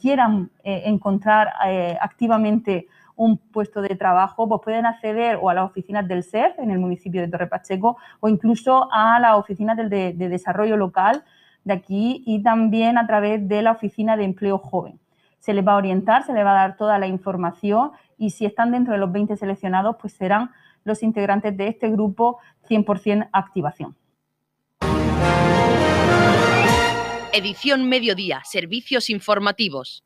quieran 0.00 0.50
encontrar 0.62 1.48
activamente 2.00 2.86
un 3.16 3.38
puesto 3.38 3.80
de 3.80 3.96
trabajo, 3.96 4.48
pues 4.48 4.60
pueden 4.62 4.86
acceder 4.86 5.38
o 5.40 5.50
a 5.50 5.54
las 5.54 5.64
oficinas 5.64 6.06
del 6.06 6.22
SEF 6.22 6.58
en 6.58 6.70
el 6.70 6.78
municipio 6.78 7.22
de 7.22 7.28
Torre 7.28 7.46
Pacheco 7.46 7.96
o 8.20 8.28
incluso 8.28 8.88
a 8.92 9.18
las 9.18 9.36
oficinas 9.36 9.76
de, 9.76 10.12
desarrollo 10.12 10.76
local 10.76 11.24
de 11.64 11.72
aquí 11.72 12.22
y 12.26 12.42
también 12.42 12.98
a 12.98 13.06
través 13.06 13.48
de 13.48 13.62
la 13.62 13.72
oficina 13.72 14.16
de 14.16 14.24
empleo 14.24 14.58
joven. 14.58 15.00
Se 15.40 15.54
les 15.54 15.66
va 15.66 15.72
a 15.72 15.76
orientar, 15.76 16.24
se 16.24 16.32
les 16.32 16.44
va 16.44 16.52
a 16.52 16.68
dar 16.68 16.76
toda 16.76 16.98
la 16.98 17.06
información 17.06 17.92
y 18.18 18.30
si 18.30 18.44
están 18.44 18.70
dentro 18.70 18.92
de 18.92 18.98
los 18.98 19.10
20 19.10 19.36
seleccionados, 19.36 19.96
pues 20.00 20.12
serán 20.12 20.50
los 20.84 21.02
integrantes 21.02 21.56
de 21.56 21.68
este 21.68 21.90
grupo 21.90 22.38
100% 22.68 23.28
activación. 23.32 23.96
Edición 27.32 27.88
Mediodía, 27.88 28.40
Servicios 28.44 29.10
Informativos. 29.10 30.05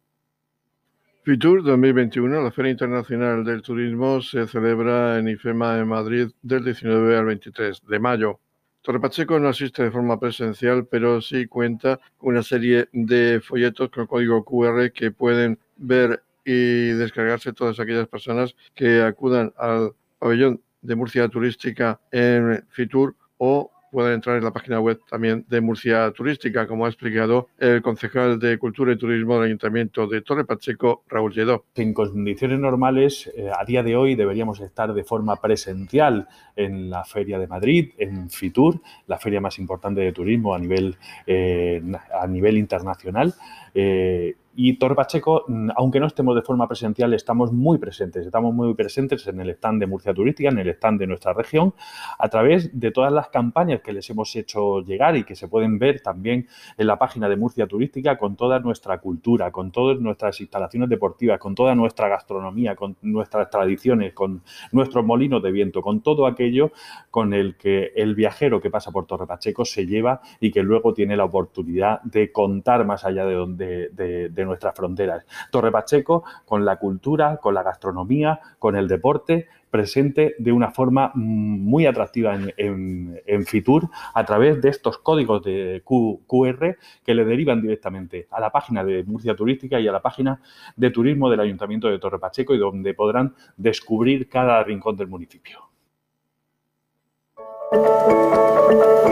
Fitur 1.22 1.62
2021, 1.62 2.42
la 2.42 2.50
Feria 2.50 2.70
Internacional 2.70 3.44
del 3.44 3.60
Turismo, 3.60 4.22
se 4.22 4.46
celebra 4.46 5.18
en 5.18 5.28
IFEMA 5.28 5.78
en 5.78 5.86
Madrid 5.86 6.30
del 6.40 6.64
19 6.64 7.14
al 7.14 7.26
23 7.26 7.82
de 7.86 7.98
mayo. 7.98 8.40
Torre 8.80 9.00
Pacheco 9.00 9.38
no 9.38 9.48
asiste 9.48 9.82
de 9.82 9.90
forma 9.90 10.18
presencial, 10.18 10.86
pero 10.86 11.20
sí 11.20 11.46
cuenta 11.46 12.00
una 12.20 12.42
serie 12.42 12.88
de 12.92 13.42
folletos 13.44 13.90
con 13.90 14.06
código 14.06 14.42
QR 14.42 14.90
que 14.92 15.10
pueden 15.10 15.58
ver 15.76 16.22
y 16.42 16.88
descargarse 16.92 17.52
todas 17.52 17.78
aquellas 17.78 18.08
personas 18.08 18.56
que 18.74 19.02
acudan 19.02 19.52
al 19.58 19.92
pabellón 20.18 20.62
de 20.80 20.96
Murcia 20.96 21.28
Turística 21.28 22.00
en 22.10 22.64
Fitur 22.70 23.14
o 23.36 23.70
pueden 23.90 24.14
entrar 24.14 24.36
en 24.36 24.44
la 24.44 24.52
página 24.52 24.80
web 24.80 25.00
también 25.08 25.44
de 25.48 25.60
Murcia 25.60 26.10
Turística, 26.12 26.66
como 26.66 26.86
ha 26.86 26.88
explicado 26.88 27.48
el 27.58 27.82
concejal 27.82 28.38
de 28.38 28.58
Cultura 28.58 28.92
y 28.92 28.96
Turismo 28.96 29.34
del 29.34 29.46
Ayuntamiento 29.46 30.06
de 30.06 30.22
Torre 30.22 30.44
Pacheco, 30.44 31.02
Raúl 31.08 31.32
Lledó. 31.32 31.64
En 31.74 31.92
condiciones 31.92 32.58
normales, 32.58 33.30
eh, 33.36 33.50
a 33.56 33.64
día 33.64 33.82
de 33.82 33.96
hoy 33.96 34.14
deberíamos 34.14 34.60
estar 34.60 34.94
de 34.94 35.04
forma 35.04 35.36
presencial 35.36 36.28
en 36.56 36.90
la 36.90 37.04
Feria 37.04 37.38
de 37.38 37.46
Madrid, 37.46 37.90
en 37.98 38.30
Fitur, 38.30 38.80
la 39.06 39.18
feria 39.18 39.40
más 39.40 39.58
importante 39.58 40.00
de 40.00 40.12
turismo 40.12 40.54
a 40.54 40.58
nivel, 40.58 40.96
eh, 41.26 41.82
a 42.18 42.26
nivel 42.26 42.56
internacional. 42.56 43.34
Eh, 43.74 44.34
y 44.54 44.74
Torre 44.78 44.94
Pacheco, 44.94 45.44
mm, 45.46 45.70
aunque 45.76 46.00
no 46.00 46.06
estemos 46.06 46.34
de 46.34 46.42
forma 46.42 46.66
presencial, 46.66 47.14
estamos 47.14 47.52
muy 47.52 47.78
presentes. 47.78 48.26
Estamos 48.26 48.54
muy 48.54 48.74
presentes 48.74 49.26
en 49.26 49.40
el 49.40 49.50
stand 49.50 49.80
de 49.80 49.86
Murcia 49.86 50.12
Turística, 50.12 50.48
en 50.48 50.58
el 50.58 50.68
stand 50.70 50.98
de 51.00 51.06
nuestra 51.06 51.32
región, 51.32 51.74
a 52.18 52.28
través 52.28 52.78
de 52.78 52.90
todas 52.90 53.12
las 53.12 53.28
campañas 53.28 53.80
que 53.80 53.92
les 53.92 54.08
hemos 54.10 54.34
hecho 54.34 54.80
llegar 54.80 55.16
y 55.16 55.24
que 55.24 55.36
se 55.36 55.48
pueden 55.48 55.78
ver 55.78 56.00
también 56.00 56.48
en 56.76 56.86
la 56.86 56.98
página 56.98 57.28
de 57.28 57.36
Murcia 57.36 57.66
Turística 57.66 58.18
con 58.18 58.36
toda 58.36 58.58
nuestra 58.58 58.98
cultura, 58.98 59.52
con 59.52 59.70
todas 59.70 60.00
nuestras 60.00 60.40
instalaciones 60.40 60.88
deportivas, 60.88 61.38
con 61.38 61.54
toda 61.54 61.74
nuestra 61.74 62.08
gastronomía, 62.08 62.74
con 62.74 62.96
nuestras 63.02 63.50
tradiciones, 63.50 64.14
con 64.14 64.42
nuestros 64.72 65.04
molinos 65.04 65.42
de 65.42 65.52
viento, 65.52 65.80
con 65.80 66.00
todo 66.00 66.26
aquello 66.26 66.72
con 67.10 67.34
el 67.34 67.56
que 67.56 67.92
el 67.94 68.14
viajero 68.14 68.60
que 68.60 68.70
pasa 68.70 68.90
por 68.90 69.06
Torre 69.06 69.26
Pacheco 69.26 69.64
se 69.64 69.86
lleva 69.86 70.20
y 70.40 70.50
que 70.50 70.62
luego 70.62 70.92
tiene 70.92 71.16
la 71.16 71.24
oportunidad 71.24 72.02
de 72.02 72.32
contar 72.32 72.84
más 72.84 73.04
allá 73.04 73.24
de, 73.24 73.34
donde, 73.34 73.88
de 73.90 74.39
de 74.39 74.39
nuestras 74.44 74.74
fronteras. 74.74 75.24
Torre 75.50 75.70
Pacheco 75.70 76.24
con 76.44 76.64
la 76.64 76.76
cultura, 76.76 77.38
con 77.38 77.54
la 77.54 77.62
gastronomía, 77.62 78.40
con 78.58 78.76
el 78.76 78.88
deporte, 78.88 79.48
presente 79.70 80.34
de 80.38 80.52
una 80.52 80.70
forma 80.70 81.12
mm, 81.14 81.60
muy 81.60 81.86
atractiva 81.86 82.36
en, 82.56 83.46
Fitur 83.46 83.88
a 84.14 84.24
través 84.24 84.60
de 84.60 84.68
estos 84.68 84.98
códigos 84.98 85.42
de 85.42 85.82
QR 85.84 86.76
que 87.04 87.14
le 87.14 87.24
derivan 87.24 87.62
directamente 87.62 88.26
a 88.30 88.40
la 88.40 88.50
página 88.50 88.84
de 88.84 89.02
Murcia 89.04 89.34
Turística 89.34 89.80
y 89.80 89.88
a 89.88 89.92
la 89.92 90.02
página 90.02 90.40
de 90.76 90.90
turismo 90.90 91.30
del 91.30 91.40
Ayuntamiento 91.40 91.88
de 91.88 91.98
Torre 91.98 92.18
Pacheco 92.18 92.54
y 92.54 92.58
donde 92.58 92.94
podrán 92.94 93.34
descubrir 93.56 94.28
cada 94.28 94.62
rincón 94.62 94.96
del 94.96 95.08
municipio. 95.08 95.70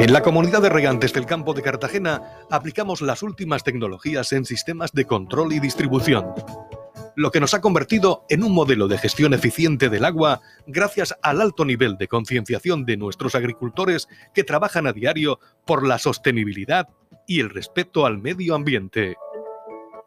En 0.01 0.13
la 0.13 0.23
comunidad 0.23 0.63
de 0.63 0.69
regantes 0.69 1.13
del 1.13 1.27
campo 1.27 1.55
de 1.55 1.63
Cartagena 1.63 2.23
aplicamos 2.51 3.01
las 3.01 3.23
últimas 3.23 3.65
tecnologías 3.65 4.33
en 4.33 4.45
sistemas 4.45 4.93
de 4.93 5.05
control 5.05 5.53
y 5.53 5.59
distribución, 5.59 6.35
lo 7.17 7.33
que 7.33 7.41
nos 7.41 7.53
ha 7.55 7.61
convertido 7.61 8.25
en 8.29 8.45
un 8.45 8.53
modelo 8.53 8.87
de 8.87 8.97
gestión 8.97 9.35
eficiente 9.35 9.89
del 9.89 10.05
agua 10.05 10.41
gracias 10.69 11.17
al 11.23 11.41
alto 11.41 11.65
nivel 11.65 11.97
de 11.99 12.07
concienciación 12.07 12.85
de 12.85 12.97
nuestros 12.97 13.35
agricultores 13.35 14.07
que 14.33 14.45
trabajan 14.45 14.87
a 14.87 14.93
diario 14.93 15.41
por 15.67 15.85
la 15.85 15.99
sostenibilidad 15.99 16.89
y 17.27 17.41
el 17.41 17.51
respeto 17.51 18.07
al 18.07 18.19
medio 18.19 18.55
ambiente. 18.55 19.17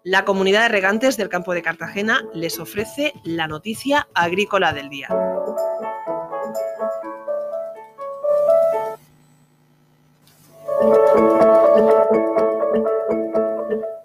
La 0.03 0.23
comunidad 0.23 0.63
de 0.63 0.69
regantes 0.69 1.17
del 1.17 1.27
campo 1.27 1.53
de 1.53 1.61
Cartagena 1.61 2.23
les 2.33 2.57
ofrece 2.59 3.13
la 3.25 3.47
noticia 3.47 4.07
agrícola 4.13 4.71
del 4.71 4.89
día. 4.89 5.09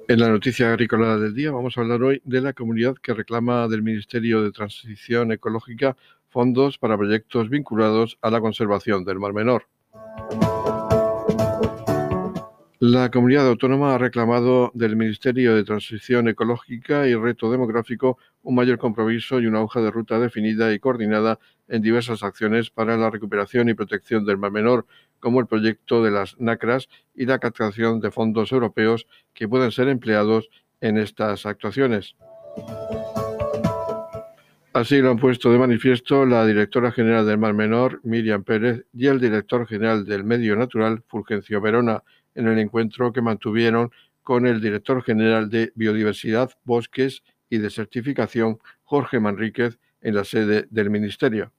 En 0.09 0.21
la 0.21 0.29
noticia 0.29 0.69
agrícola 0.69 1.19
del 1.19 1.35
día 1.35 1.51
vamos 1.51 1.77
a 1.77 1.81
hablar 1.81 2.03
hoy 2.03 2.23
de 2.25 2.41
la 2.41 2.53
comunidad 2.53 2.95
que 3.03 3.13
reclama 3.13 3.69
del 3.69 3.83
Ministerio 3.83 4.43
de 4.43 4.53
Transición 4.53 5.33
Ecológica 5.33 5.97
fondos 6.29 6.79
para 6.79 6.97
proyectos 6.97 7.51
vinculados 7.51 8.17
a 8.23 8.31
la 8.31 8.41
conservación 8.41 9.05
del 9.05 9.19
Mar 9.19 9.33
Menor. 9.33 9.67
La 12.79 13.11
comunidad 13.11 13.49
autónoma 13.49 13.95
ha 13.95 13.99
reclamado 13.99 14.71
del 14.75 14.97
Ministerio 14.97 15.57
de 15.57 15.65
Transición 15.65 16.29
Ecológica 16.29 17.09
y 17.09 17.15
Reto 17.15 17.51
Demográfico 17.51 18.19
un 18.43 18.55
mayor 18.55 18.77
compromiso 18.77 19.41
y 19.41 19.47
una 19.47 19.63
hoja 19.63 19.81
de 19.81 19.91
ruta 19.91 20.19
definida 20.19 20.71
y 20.75 20.79
coordinada 20.79 21.39
en 21.69 21.81
diversas 21.81 22.23
acciones 22.23 22.69
para 22.69 22.99
la 22.99 23.09
recuperación 23.09 23.71
y 23.71 23.75
protección 23.75 24.27
del 24.27 24.37
Mar 24.37 24.51
Menor, 24.51 24.85
como 25.21 25.41
el 25.41 25.47
proyecto 25.47 26.05
de 26.05 26.11
las 26.11 26.39
NACRAS 26.39 26.91
y 27.15 27.25
la 27.25 27.39
captación 27.39 27.99
de 28.01 28.11
fondos 28.11 28.53
europeos 28.53 29.07
que 29.33 29.49
pueden 29.49 29.73
ser 29.73 29.89
empleados 29.89 30.51
en 30.83 30.99
estas 30.99 31.47
actuaciones. 31.47 32.15
Así 34.75 35.01
lo 35.01 35.11
han 35.11 35.17
puesto 35.17 35.51
de 35.51 35.59
manifiesto 35.59 36.27
la 36.27 36.45
directora 36.45 36.93
general 36.93 37.25
del 37.25 37.39
Mar 37.39 37.55
Menor, 37.55 38.03
Miriam 38.05 38.45
Pérez, 38.45 38.85
y 38.93 39.07
el 39.07 39.19
director 39.19 39.67
general 39.67 40.05
del 40.05 40.25
Medio 40.25 40.55
Natural, 40.57 41.03
Fulgencio 41.09 41.63
Verona, 41.63 42.03
en 42.37 42.47
el 42.47 42.59
encuentro 42.59 43.13
que 43.13 43.23
mantuvieron 43.23 43.91
con 44.23 44.47
el 44.47 44.61
director 44.61 45.03
general 45.03 45.51
de 45.51 45.73
Biodiversidad, 45.75 46.51
Bosques 46.65 47.23
y 47.49 47.59
de 47.59 47.71
Certificación, 47.71 48.59
Jorge 48.85 49.21
Manríquez, 49.21 49.79
en 50.01 50.15
la 50.15 50.25
sede 50.25 50.67
del 50.71 50.91
Ministerio. 50.91 51.53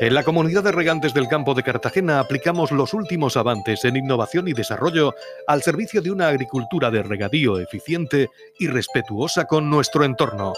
En 0.00 0.12
la 0.12 0.22
comunidad 0.22 0.64
de 0.64 0.72
regantes 0.72 1.14
del 1.14 1.28
campo 1.28 1.54
de 1.54 1.62
Cartagena 1.62 2.20
aplicamos 2.20 2.72
los 2.72 2.92
últimos 2.92 3.36
avances 3.36 3.84
en 3.84 3.96
innovación 3.96 4.48
y 4.48 4.52
desarrollo 4.52 5.14
al 5.46 5.62
servicio 5.62 6.02
de 6.02 6.10
una 6.10 6.28
agricultura 6.28 6.90
de 6.90 7.02
regadío 7.02 7.58
eficiente 7.58 8.28
y 8.58 8.66
respetuosa 8.66 9.46
con 9.46 9.70
nuestro 9.70 10.04
entorno 10.04 10.52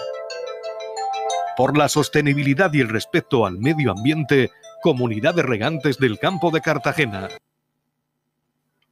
por 1.56 1.76
la 1.76 1.88
sostenibilidad 1.88 2.72
y 2.74 2.80
el 2.80 2.88
respeto 2.88 3.46
al 3.46 3.58
medio 3.58 3.92
ambiente, 3.92 4.50
Comunidad 4.82 5.34
de 5.34 5.42
Regantes 5.42 5.98
del 5.98 6.18
Campo 6.18 6.50
de 6.50 6.60
Cartagena. 6.60 7.28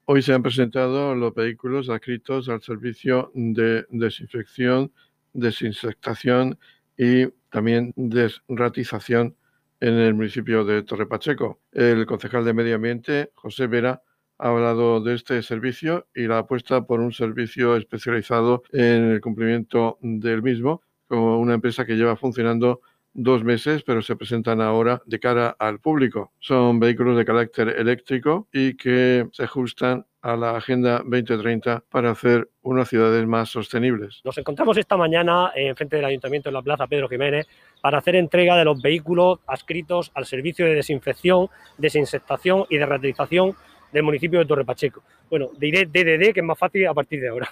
Hoy 0.06 0.22
se 0.22 0.32
han 0.32 0.42
presentado 0.42 1.14
los 1.14 1.34
vehículos 1.34 1.88
adscritos 1.88 2.48
al 2.48 2.62
servicio 2.62 3.30
de 3.34 3.86
desinfección, 3.90 4.92
desinsectación 5.32 6.58
y 6.96 7.26
también 7.50 7.92
desratización 7.96 9.36
en 9.80 9.94
el 9.94 10.14
municipio 10.14 10.64
de 10.64 10.82
Torre 10.82 11.06
Pacheco. 11.06 11.60
El 11.72 12.06
concejal 12.06 12.44
de 12.44 12.54
Medio 12.54 12.76
Ambiente, 12.76 13.30
José 13.34 13.66
Vera, 13.66 14.02
ha 14.38 14.48
hablado 14.48 15.00
de 15.00 15.14
este 15.14 15.42
servicio 15.42 16.06
y 16.14 16.26
la 16.26 16.38
apuesta 16.38 16.86
por 16.86 17.00
un 17.00 17.12
servicio 17.12 17.76
especializado 17.76 18.62
en 18.72 19.04
el 19.04 19.20
cumplimiento 19.20 19.98
del 20.00 20.42
mismo, 20.42 20.82
como 21.08 21.38
una 21.38 21.54
empresa 21.54 21.84
que 21.84 21.94
lleva 21.94 22.16
funcionando 22.16 22.80
dos 23.14 23.44
meses, 23.44 23.82
pero 23.84 24.02
se 24.02 24.16
presentan 24.16 24.60
ahora 24.60 25.00
de 25.06 25.20
cara 25.20 25.56
al 25.58 25.78
público. 25.78 26.32
Son 26.40 26.80
vehículos 26.80 27.16
de 27.16 27.24
carácter 27.24 27.68
eléctrico 27.68 28.48
y 28.52 28.76
que 28.76 29.26
se 29.32 29.44
ajustan 29.44 30.04
a 30.20 30.36
la 30.36 30.56
Agenda 30.56 30.98
2030 31.04 31.84
para 31.88 32.10
hacer 32.10 32.48
unas 32.62 32.88
ciudades 32.88 33.24
más 33.26 33.50
sostenibles. 33.50 34.20
Nos 34.24 34.36
encontramos 34.38 34.76
esta 34.78 34.96
mañana 34.96 35.52
en 35.54 35.76
frente 35.76 35.96
del 35.96 36.06
Ayuntamiento 36.06 36.48
en 36.48 36.54
la 36.54 36.62
Plaza 36.62 36.86
Pedro 36.86 37.08
Jiménez 37.08 37.46
para 37.80 37.98
hacer 37.98 38.16
entrega 38.16 38.56
de 38.56 38.64
los 38.64 38.80
vehículos 38.82 39.40
adscritos 39.46 40.10
al 40.14 40.26
servicio 40.26 40.66
de 40.66 40.74
desinfección, 40.74 41.48
desinsectación 41.78 42.64
y 42.68 42.78
de 42.78 42.86
reutilización 42.86 43.54
del 43.92 44.02
municipio 44.02 44.40
de 44.40 44.46
Torre 44.46 44.64
Pacheco. 44.64 45.02
Bueno, 45.30 45.50
diré 45.56 45.86
DDD, 45.86 46.32
que 46.32 46.40
es 46.40 46.44
más 46.44 46.58
fácil 46.58 46.86
a 46.86 46.94
partir 46.94 47.20
de 47.20 47.28
ahora. 47.28 47.48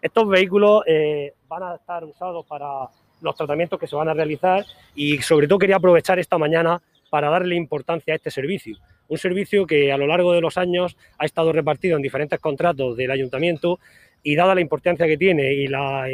Estos 0.00 0.28
vehículos 0.28 0.82
eh, 0.86 1.34
van 1.48 1.62
a 1.64 1.74
estar 1.74 2.04
usados 2.04 2.46
para 2.46 2.88
los 3.20 3.34
tratamientos 3.34 3.78
que 3.78 3.86
se 3.86 3.96
van 3.96 4.08
a 4.08 4.14
realizar 4.14 4.64
y 4.94 5.18
sobre 5.22 5.48
todo 5.48 5.58
quería 5.58 5.76
aprovechar 5.76 6.18
esta 6.18 6.38
mañana 6.38 6.80
para 7.10 7.30
darle 7.30 7.56
importancia 7.56 8.14
a 8.14 8.16
este 8.16 8.30
servicio. 8.30 8.76
Un 9.08 9.18
servicio 9.18 9.66
que 9.66 9.90
a 9.90 9.96
lo 9.96 10.06
largo 10.06 10.32
de 10.32 10.40
los 10.40 10.58
años 10.58 10.96
ha 11.18 11.24
estado 11.24 11.52
repartido 11.52 11.96
en 11.96 12.02
diferentes 12.02 12.38
contratos 12.38 12.96
del 12.96 13.10
ayuntamiento 13.10 13.80
y 14.22 14.36
dada 14.36 14.54
la 14.54 14.60
importancia 14.60 15.06
que 15.06 15.16
tiene 15.16 15.52
y 15.52 15.66
la, 15.66 16.06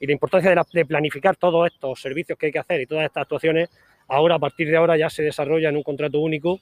importancia 0.00 0.54
de, 0.72 0.84
planificar 0.86 1.36
todos 1.36 1.70
estos 1.70 2.00
servicios 2.00 2.38
que 2.38 2.46
hay 2.46 2.52
que 2.52 2.58
hacer 2.58 2.80
y 2.80 2.86
todas 2.86 3.04
estas 3.04 3.22
actuaciones, 3.22 3.68
ahora 4.08 4.36
a 4.36 4.38
partir 4.38 4.68
de 4.70 4.76
ahora 4.76 4.96
ya 4.96 5.10
se 5.10 5.22
desarrolla 5.22 5.68
en 5.68 5.76
un 5.76 5.82
contrato 5.82 6.18
único 6.20 6.58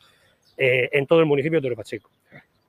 eh, 0.57 0.89
en 0.93 1.07
todo 1.07 1.21
el 1.21 1.27
municipio 1.27 1.61
de 1.61 1.63
Torre 1.63 1.77
Pacheco. 1.77 2.11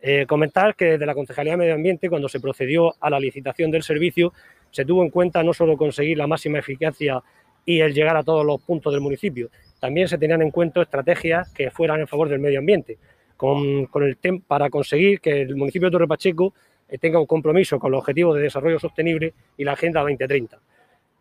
Eh, 0.02 0.26
comentar 0.26 0.76
que 0.76 0.92
desde 0.92 1.06
la 1.06 1.14
Concejalía 1.14 1.54
de 1.54 1.58
Medio 1.58 1.74
Ambiente, 1.74 2.10
cuando 2.10 2.30
se 2.30 2.40
procedió 2.40 2.96
a 3.00 3.10
la 3.10 3.20
licitación 3.20 3.70
del 3.70 3.84
servicio, 3.84 4.34
se 4.72 4.86
tuvo 4.86 5.04
en 5.04 5.10
cuenta 5.10 5.44
no 5.44 5.54
solo 5.54 5.76
conseguir 5.78 6.18
la 6.18 6.28
máxima 6.28 6.60
eficacia 6.60 7.22
y 7.66 7.82
el 7.82 7.94
llegar 7.94 8.16
a 8.16 8.24
todos 8.24 8.46
los 8.46 8.62
puntos 8.62 8.94
del 8.94 9.02
municipio, 9.02 9.50
también 9.80 10.08
se 10.08 10.18
tenían 10.18 10.42
en 10.42 10.52
cuenta 10.52 10.82
estrategias 10.82 11.52
que 11.52 11.72
fueran 11.72 12.00
en 12.00 12.08
favor 12.08 12.30
del 12.30 12.40
medio 12.40 12.60
ambiente. 12.60 12.98
con, 13.36 13.88
el 14.04 14.18
para 14.48 14.70
conseguir 14.70 15.22
que 15.22 15.42
el 15.42 15.56
municipio 15.56 15.88
de 15.88 15.92
Torre 15.94 16.08
Pacheco 16.08 16.54
eh, 16.90 16.98
tenga 16.98 17.20
un 17.20 17.26
compromiso 17.26 17.80
con 17.80 17.92
los 17.92 18.00
objetivos 18.00 18.36
de 18.36 18.42
desarrollo 18.44 18.80
sostenible 18.80 19.34
y 19.58 19.64
la 19.64 19.74
Agenda 19.74 20.02
2030. 20.02 20.60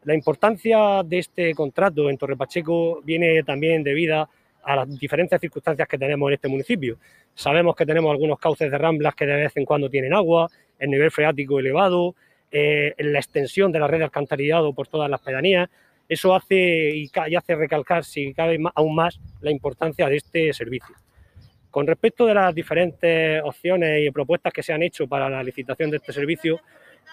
La 0.05 0.15
importancia 0.15 1.03
de 1.05 1.19
este 1.19 1.55
contrato 1.55 2.09
en 2.09 2.17
Torre 2.19 2.37
Pacheco 2.37 3.03
viene 3.03 3.43
también 3.43 3.83
debida 3.83 4.29
a 4.63 4.77
las 4.77 4.99
diferentes 4.99 5.41
circunstancias 5.41 5.89
que 5.89 5.99
tenemos 5.99 6.29
en 6.29 6.35
este 6.35 6.49
municipio. 6.49 6.99
Sabemos 7.35 7.75
que 7.77 7.87
tenemos 7.87 8.11
algunos 8.11 8.39
cauces 8.39 8.71
de 8.71 8.79
ramblas 8.79 9.15
que 9.15 9.27
de 9.27 9.37
vez 9.37 9.57
en 9.57 9.65
cuando 9.65 9.89
tienen 9.89 10.13
agua, 10.13 10.49
el 10.79 10.91
nivel 10.91 11.11
freático 11.11 11.59
elevado, 11.59 12.15
eh, 12.51 12.95
la 12.99 13.19
extensión 13.19 13.73
de 13.73 13.79
la 13.79 13.87
red 13.87 13.99
de 13.99 14.05
alcantarillado 14.05 14.73
por 14.73 14.89
todas 14.89 15.11
las 15.11 15.21
pedanías. 15.21 15.69
Eso 16.09 16.35
hace 16.35 16.91
y, 16.97 17.11
hace 17.37 17.55
recalcar, 17.55 18.05
si 18.05 18.33
cabe 18.33 18.59
aún 18.75 18.95
más, 18.95 19.21
la 19.41 19.51
importancia 19.51 20.09
de 20.09 20.17
este 20.17 20.53
servicio. 20.53 20.95
Con 21.71 21.87
respecto 21.87 22.25
de 22.25 22.35
las 22.35 22.55
diferentes 22.55 23.43
opciones 23.45 24.07
y 24.07 24.11
propuestas 24.11 24.53
que 24.53 24.63
se 24.63 24.73
han 24.73 24.83
hecho 24.83 25.07
para 25.07 25.29
la 25.29 25.43
licitación 25.43 25.91
de 25.91 25.99
este 25.99 26.15
servicio, 26.15 26.61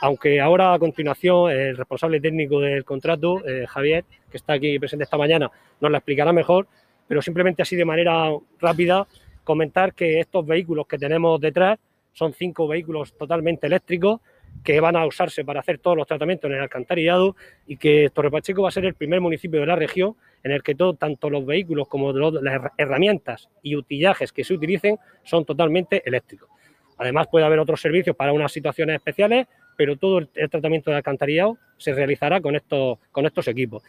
aunque 0.02 0.40
ahora 0.40 0.74
a 0.74 0.80
continuación 0.80 1.52
el 1.52 1.78
responsable 1.78 2.22
técnico 2.22 2.62
del 2.62 2.86
contrato, 2.86 3.46
eh, 3.46 3.66
Javier, 3.68 4.06
que 4.32 4.38
está 4.38 4.54
aquí 4.54 4.80
presente 4.80 5.04
esta 5.04 5.18
mañana, 5.18 5.52
nos 5.82 5.92
la 5.92 5.98
explicará 5.98 6.32
mejor, 6.32 6.68
pero 7.08 7.22
simplemente 7.22 7.62
así 7.62 7.76
de 7.76 7.86
manera 7.86 8.30
rápida 8.60 9.08
comentar 9.44 9.94
que 9.94 10.20
estos 10.20 10.46
vehículos 10.46 10.88
que 10.88 10.98
tenemos 10.98 11.40
detrás 11.40 11.80
son 12.14 12.34
cinco 12.34 12.68
vehículos 12.68 13.16
totalmente 13.18 13.68
eléctricos 13.68 14.22
que 14.64 14.80
van 14.80 14.96
a 14.96 15.06
usarse 15.06 15.44
para 15.44 15.60
hacer 15.60 15.80
todos 15.80 15.98
los 15.98 16.08
tratamientos 16.08 16.50
en 16.50 16.58
el 16.58 16.64
alcantarillado 16.64 17.36
y 17.68 17.78
que 17.78 18.10
Torre 18.14 18.32
Pacheco 18.32 18.64
va 18.64 18.70
a 18.70 18.72
ser 18.72 18.86
el 18.86 18.96
primer 18.96 19.22
municipio 19.22 19.60
de 19.60 19.66
la 19.66 19.76
región 19.76 20.16
en 20.44 20.52
el 20.52 20.64
que 20.64 20.76
todo, 20.76 20.94
tanto 20.94 21.30
los 21.30 21.46
vehículos 21.46 21.88
como 21.88 22.14
las 22.14 22.72
herramientas 22.78 23.50
y 23.62 23.76
utillajes 23.76 24.32
que 24.32 24.44
se 24.44 24.54
utilicen 24.54 24.98
son 25.24 25.46
totalmente 25.46 26.02
eléctricos. 26.06 26.50
Además 26.98 27.28
puede 27.28 27.46
haber 27.46 27.60
otros 27.60 27.82
servicios 27.82 28.16
para 28.16 28.32
unas 28.32 28.52
situaciones 28.52 28.96
especiales, 28.96 29.48
pero 29.76 29.98
todo 29.98 30.20
el, 30.20 30.30
tratamiento 30.50 30.92
de 30.92 30.98
alcantarillado 30.98 31.58
se 31.78 31.94
realizará 31.94 32.40
con 32.42 32.56
estos, 32.56 33.00
con 33.12 33.26
estos 33.26 33.48
equipos. 33.48 33.84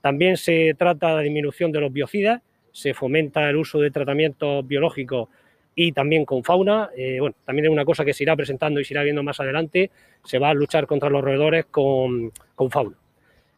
También 0.00 0.36
se 0.36 0.74
trata 0.78 1.16
de 1.16 1.24
disminución 1.24 1.72
de 1.72 1.80
los 1.80 1.92
biocidas, 1.92 2.42
se 2.72 2.94
fomenta 2.94 3.48
el 3.48 3.56
uso 3.56 3.78
de 3.78 3.90
tratamientos 3.90 4.66
biológicos 4.66 5.28
y 5.74 5.92
también 5.92 6.24
con 6.24 6.42
fauna. 6.42 6.90
Eh, 6.96 7.18
bueno, 7.20 7.36
también 7.44 7.66
es 7.66 7.72
una 7.72 7.84
cosa 7.84 8.04
que 8.04 8.12
se 8.12 8.24
irá 8.24 8.34
presentando 8.34 8.80
y 8.80 8.84
se 8.84 8.94
irá 8.94 9.02
viendo 9.02 9.22
más 9.22 9.38
adelante. 9.40 9.90
Se 10.24 10.38
va 10.38 10.50
a 10.50 10.54
luchar 10.54 10.86
contra 10.86 11.10
los 11.10 11.22
roedores 11.22 11.66
con, 11.66 12.32
con 12.54 12.70
fauna. 12.70 12.96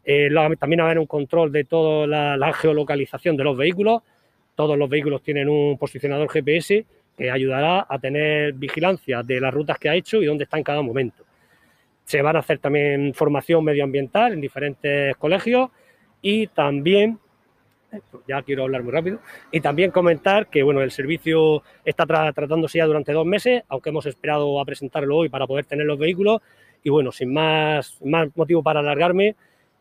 Eh, 0.04 0.28
también 0.58 0.80
va 0.80 0.84
a 0.84 0.86
haber 0.88 0.98
un 0.98 1.06
control 1.06 1.50
de 1.50 1.64
toda 1.64 2.06
la, 2.06 2.52
geolocalización 2.52 3.36
de 3.36 3.44
los 3.44 3.56
vehículos. 3.56 4.02
Todos 4.54 4.78
los 4.78 4.88
vehículos 4.88 5.22
tienen 5.22 5.48
un 5.48 5.78
posicionador 5.78 6.28
GPS 6.28 6.84
que 7.16 7.30
ayudará 7.30 7.86
a 7.88 7.98
tener 7.98 8.52
vigilancia 8.54 9.22
de 9.22 9.40
las 9.40 9.54
rutas 9.54 9.78
que 9.78 9.88
ha 9.88 9.94
hecho 9.94 10.20
y 10.22 10.26
dónde 10.26 10.44
está 10.44 10.58
en 10.58 10.64
cada 10.64 10.82
momento. 10.82 11.24
Se 12.04 12.20
van 12.20 12.36
a 12.36 12.40
hacer 12.40 12.58
también 12.58 13.14
formación 13.14 13.64
medioambiental 13.64 14.32
en 14.32 14.40
diferentes 14.40 15.16
colegios 15.16 15.70
y 16.20 16.48
también 16.48 17.18
ya 18.28 18.42
quiero 18.42 18.64
hablar 18.64 18.82
muy 18.82 18.92
rápido. 18.92 19.20
Y 19.50 19.60
también 19.60 19.90
comentar 19.90 20.48
que 20.48 20.62
bueno, 20.62 20.82
el 20.82 20.90
servicio 20.90 21.62
está 21.84 22.06
tratándose 22.06 22.78
ya 22.78 22.86
durante 22.86 23.12
dos 23.12 23.26
meses, 23.26 23.62
aunque 23.68 23.90
hemos 23.90 24.06
esperado 24.06 24.60
a 24.60 24.64
presentarlo 24.64 25.16
hoy 25.16 25.28
para 25.28 25.46
poder 25.46 25.64
tener 25.64 25.86
los 25.86 25.98
vehículos. 25.98 26.40
Y 26.82 26.90
bueno, 26.90 27.12
sin 27.12 27.32
más, 27.32 27.98
más 28.04 28.28
motivo 28.36 28.62
para 28.62 28.80
alargarme, 28.80 29.36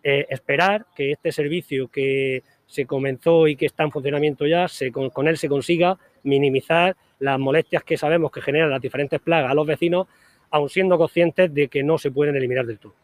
eh, 0.06 0.26
esperar 0.30 0.86
que 0.96 1.14
este 1.14 1.32
servicio 1.32 1.88
que 1.88 2.44
se 2.66 2.86
comenzó 2.86 3.48
y 3.48 3.56
que 3.56 3.68
está 3.68 3.84
en 3.84 3.92
funcionamiento 3.92 4.46
ya, 4.46 4.68
se, 4.68 4.92
con, 4.92 5.28
él 5.28 5.38
se 5.38 5.48
consiga 5.48 5.98
minimizar 6.24 6.98
las 7.20 7.40
molestias 7.40 7.84
que 7.84 7.96
sabemos 7.96 8.32
que 8.32 8.42
generan 8.42 8.70
las 8.70 8.82
diferentes 8.82 9.22
plagas 9.22 9.52
a 9.52 9.54
los 9.54 9.66
vecinos, 9.66 10.08
aun 10.50 10.70
siendo 10.70 10.98
conscientes 10.98 11.54
de 11.54 11.70
que 11.70 11.84
no 11.84 11.98
se 11.98 12.12
pueden 12.12 12.36
eliminar 12.36 12.66
del 12.66 12.80
todo. 12.80 12.96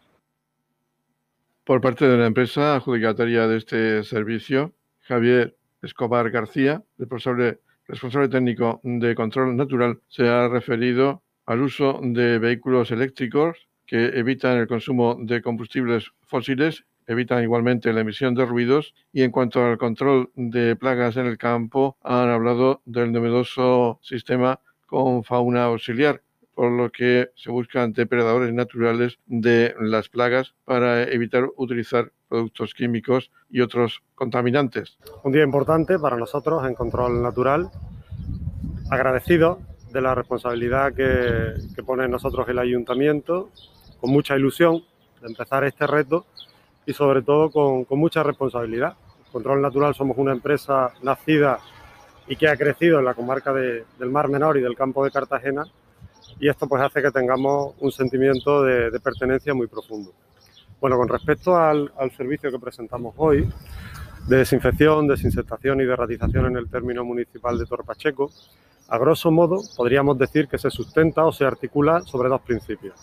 Por 1.64 1.80
parte 1.80 2.06
de 2.08 2.18
la 2.18 2.26
empresa 2.26 2.76
adjudicataria 2.76 3.48
de 3.48 3.58
este 3.58 4.04
servicio, 4.04 4.74
Javier 5.10 5.58
Escobar 5.82 6.30
García, 6.30 6.84
responsable, 7.00 8.30
técnico 8.30 8.80
de 8.84 9.16
control 9.16 9.56
natural, 9.56 10.00
se 10.08 10.30
ha 10.30 10.48
referido 10.48 11.24
al 11.48 11.62
uso 11.62 12.00
de 12.04 12.38
vehículos 12.38 12.92
eléctricos 12.92 13.68
que 13.88 14.06
evitan 14.20 14.60
el 14.60 14.68
consumo 14.68 15.18
de 15.20 15.42
combustibles 15.42 16.12
fósiles 16.22 16.86
evitan 17.08 17.42
igualmente 17.42 17.92
la 17.92 18.02
emisión 18.02 18.36
de 18.36 18.46
ruidos 18.46 18.94
y 19.12 19.24
en 19.24 19.32
cuanto 19.32 19.66
al 19.66 19.80
control 19.80 20.30
de 20.36 20.76
plagas 20.76 21.18
en 21.18 21.26
el 21.26 21.40
campo 21.40 21.98
han 22.04 22.30
hablado 22.30 22.84
del 22.86 23.12
novedoso 23.12 24.00
sistema 24.04 24.60
con 24.86 25.24
fauna 25.24 25.64
auxiliar 25.64 26.22
por 26.60 26.74
lo 26.74 26.92
que 26.92 27.30
se 27.36 27.50
buscan 27.50 27.94
depredadores 27.94 28.54
naturales 28.54 29.18
de 29.28 29.74
las 29.80 30.10
plagas 30.10 30.56
para 30.66 31.04
evitar 31.04 31.48
utilizar 31.56 32.12
productos 32.28 32.74
químicos 32.74 33.32
y 33.50 33.62
otros 33.62 34.04
contaminantes. 34.14 34.98
Un 35.24 35.32
día 35.32 35.44
importante 35.44 35.98
para 35.98 36.18
nosotros 36.18 36.68
en 36.68 36.76
Control 36.76 37.24
Natural, 37.24 37.70
agradecido 38.92 39.62
de 39.94 40.02
la 40.02 40.14
responsabilidad 40.14 40.92
que, 40.92 41.54
que 41.74 41.82
pone 41.82 42.10
nosotros 42.10 42.50
el 42.50 42.60
ayuntamiento, 42.60 43.52
con 44.02 44.12
mucha 44.12 44.36
ilusión 44.36 44.84
de 45.22 45.28
empezar 45.30 45.64
este 45.64 45.88
reto 45.88 46.26
y 46.86 46.92
sobre 46.92 47.22
todo 47.22 47.52
con, 47.52 47.86
mucha 47.98 48.22
responsabilidad. 48.22 48.98
Control 49.32 49.62
Natural 49.62 49.96
somos 49.96 50.18
una 50.18 50.34
empresa 50.34 50.92
nacida 51.04 51.62
y 52.28 52.36
que 52.36 52.50
ha 52.50 52.58
crecido 52.58 53.00
en 53.00 53.06
la 53.06 53.14
comarca 53.14 53.54
del 53.54 54.10
Mar 54.12 54.28
Menor 54.28 54.58
y 54.58 54.62
del 54.62 54.76
campo 54.76 55.06
de 55.06 55.12
Cartagena 55.12 55.64
y 56.40 56.48
esto 56.48 56.68
pues 56.68 56.82
hace 56.82 57.02
que 57.02 57.12
tengamos 57.12 57.74
un 57.80 57.92
sentimiento 57.92 58.64
de, 58.64 58.98
pertenencia 59.00 59.54
muy 59.54 59.68
profundo. 59.68 60.14
Bueno, 60.80 60.98
con 60.98 61.10
respecto 61.10 61.58
al, 61.58 61.92
servicio 62.16 62.50
que 62.50 62.60
presentamos 62.60 63.14
hoy, 63.18 63.50
de 64.28 64.38
desinfección, 64.38 65.08
desinsectación 65.08 65.82
y 65.82 65.86
de 65.86 65.96
ratización 65.96 66.46
en 66.46 66.58
el 66.58 66.70
término 66.70 67.04
municipal 67.04 67.58
de 67.58 67.66
Torpacheco, 67.66 68.32
a 68.88 68.98
grosso 68.98 69.32
modo 69.32 69.62
podríamos 69.76 70.18
decir 70.18 70.48
que 70.48 70.58
se 70.58 70.70
sustenta 70.70 71.26
o 71.26 71.32
se 71.32 71.46
articula 71.46 72.02
sobre 72.02 72.30
dos 72.30 72.42
principios. 72.42 72.96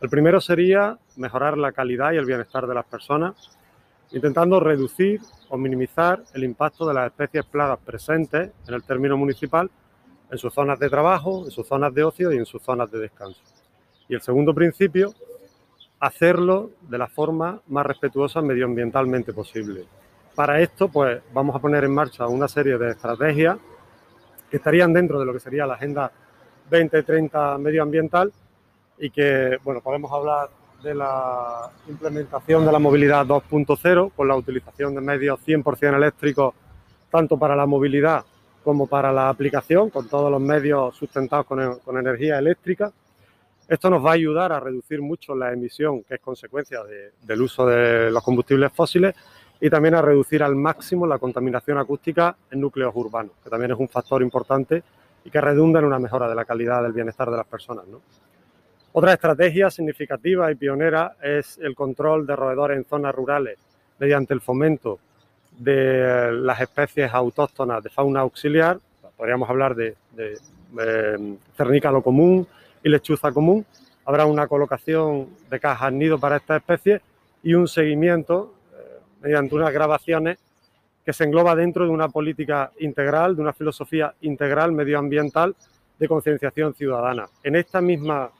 El 0.00 0.08
primero 0.08 0.40
sería 0.40 0.96
mejorar 1.16 1.58
la 1.58 1.72
calidad 1.72 2.12
y 2.12 2.16
el 2.16 2.24
bienestar 2.24 2.66
de 2.66 2.74
las 2.74 2.86
personas, 2.86 3.50
intentando 4.12 4.60
reducir 4.60 5.20
o 5.48 5.58
minimizar 5.58 6.22
el 6.34 6.44
impacto 6.44 6.86
de 6.86 6.94
las 6.94 7.06
especies 7.06 7.44
plagas 7.44 7.78
presentes 7.84 8.50
en 8.66 8.74
el 8.74 8.82
término 8.84 9.16
municipal 9.16 9.70
en 10.30 10.38
sus 10.38 10.52
zonas 10.52 10.78
de 10.78 10.88
trabajo, 10.88 11.44
en 11.44 11.50
sus 11.50 11.66
zonas 11.66 11.92
de 11.94 12.04
ocio 12.04 12.32
y 12.32 12.36
en 12.36 12.46
sus 12.46 12.62
zonas 12.62 12.90
de 12.90 12.98
descanso. 13.00 13.40
Y 14.08 14.14
el 14.14 14.20
segundo 14.20 14.54
principio, 14.54 15.12
hacerlo 16.00 16.70
de 16.88 16.98
la 16.98 17.06
forma 17.06 17.60
más 17.68 17.86
respetuosa 17.86 18.40
medioambientalmente 18.40 19.32
posible. 19.32 19.84
Para 20.34 20.60
esto, 20.60 20.88
pues 20.88 21.20
vamos 21.32 21.54
a 21.56 21.58
poner 21.58 21.84
en 21.84 21.94
marcha 21.94 22.26
una 22.26 22.48
serie 22.48 22.78
de 22.78 22.90
estrategias 22.90 23.58
que 24.50 24.56
estarían 24.56 24.92
dentro 24.92 25.18
de 25.18 25.26
lo 25.26 25.32
que 25.32 25.40
sería 25.40 25.66
la 25.66 25.74
Agenda 25.74 26.10
2030 26.70 27.58
medioambiental 27.58 28.32
y 28.98 29.10
que, 29.10 29.58
bueno, 29.62 29.80
podemos 29.80 30.10
hablar 30.12 30.48
de 30.82 30.94
la 30.94 31.70
implementación 31.88 32.64
de 32.64 32.72
la 32.72 32.78
movilidad 32.78 33.26
2.0 33.26 34.12
con 34.14 34.28
la 34.28 34.36
utilización 34.36 34.94
de 34.94 35.00
medios 35.00 35.38
100% 35.46 35.96
eléctricos 35.96 36.54
tanto 37.10 37.38
para 37.38 37.54
la 37.54 37.66
movilidad 37.66 38.24
como 38.62 38.86
para 38.86 39.12
la 39.12 39.28
aplicación, 39.28 39.90
con 39.90 40.08
todos 40.08 40.30
los 40.30 40.40
medios 40.40 40.94
sustentados 40.96 41.46
con, 41.46 41.98
energía 41.98 42.38
eléctrica. 42.38 42.92
Esto 43.68 43.88
nos 43.88 44.04
va 44.04 44.10
a 44.10 44.14
ayudar 44.14 44.52
a 44.52 44.60
reducir 44.60 45.00
mucho 45.00 45.34
la 45.34 45.52
emisión 45.52 46.02
que 46.02 46.14
es 46.14 46.20
consecuencia 46.20 46.80
del 47.22 47.42
uso 47.42 47.66
de 47.66 48.10
los 48.10 48.22
combustibles 48.22 48.72
fósiles 48.72 49.14
y 49.60 49.70
también 49.70 49.94
a 49.94 50.02
reducir 50.02 50.42
al 50.42 50.56
máximo 50.56 51.06
la 51.06 51.18
contaminación 51.18 51.78
acústica 51.78 52.36
en 52.50 52.60
núcleos 52.60 52.92
urbanos, 52.96 53.32
que 53.42 53.50
también 53.50 53.70
es 53.72 53.78
un 53.78 53.88
factor 53.88 54.22
importante 54.22 54.82
y 55.24 55.30
que 55.30 55.40
redunda 55.40 55.78
en 55.78 55.84
una 55.84 55.98
mejora 55.98 56.28
de 56.28 56.34
la 56.34 56.44
calidad 56.44 56.82
del 56.82 56.92
bienestar 56.92 57.30
de 57.30 57.36
las 57.36 57.46
personas. 57.46 57.84
Otra 58.92 59.12
estrategia 59.12 59.70
significativa 59.70 60.50
y 60.50 60.56
pionera 60.56 61.16
es 61.22 61.58
el 61.58 61.76
control 61.76 62.26
de 62.26 62.34
roedores 62.34 62.76
en 62.76 62.84
zonas 62.84 63.14
rurales 63.14 63.58
mediante 63.98 64.34
el 64.34 64.40
fomento 64.40 64.98
de 65.60 66.32
las 66.32 66.58
especies 66.60 67.12
autóctonas 67.12 67.82
de 67.82 67.90
fauna 67.90 68.20
auxiliar. 68.20 68.78
Podríamos 69.16 69.48
hablar 69.48 69.74
de, 69.74 69.94
cernícalo 71.56 72.02
común 72.02 72.46
y 72.82 72.88
lechuza 72.88 73.30
común. 73.30 73.66
Habrá 74.06 74.24
una 74.24 74.48
colocación 74.48 75.28
de 75.50 75.60
cajas 75.60 75.92
nido 75.92 76.18
para 76.18 76.36
estas 76.36 76.62
especies 76.62 77.02
y 77.42 77.52
un 77.52 77.68
seguimiento 77.68 78.54
eh, 78.72 79.00
mediante 79.20 79.54
unas 79.54 79.72
grabaciones 79.72 80.38
que 81.04 81.12
se 81.12 81.24
engloba 81.24 81.54
dentro 81.54 81.84
de 81.84 81.90
una 81.90 82.08
política 82.08 82.72
integral, 82.78 83.36
de 83.36 83.42
una 83.42 83.52
filosofía 83.52 84.14
integral 84.22 84.72
medioambiental 84.72 85.54
de 85.98 86.08
concienciación 86.08 86.72
ciudadana. 86.72 87.28
En 87.42 87.56
esta 87.56 87.82
misma 87.82 88.30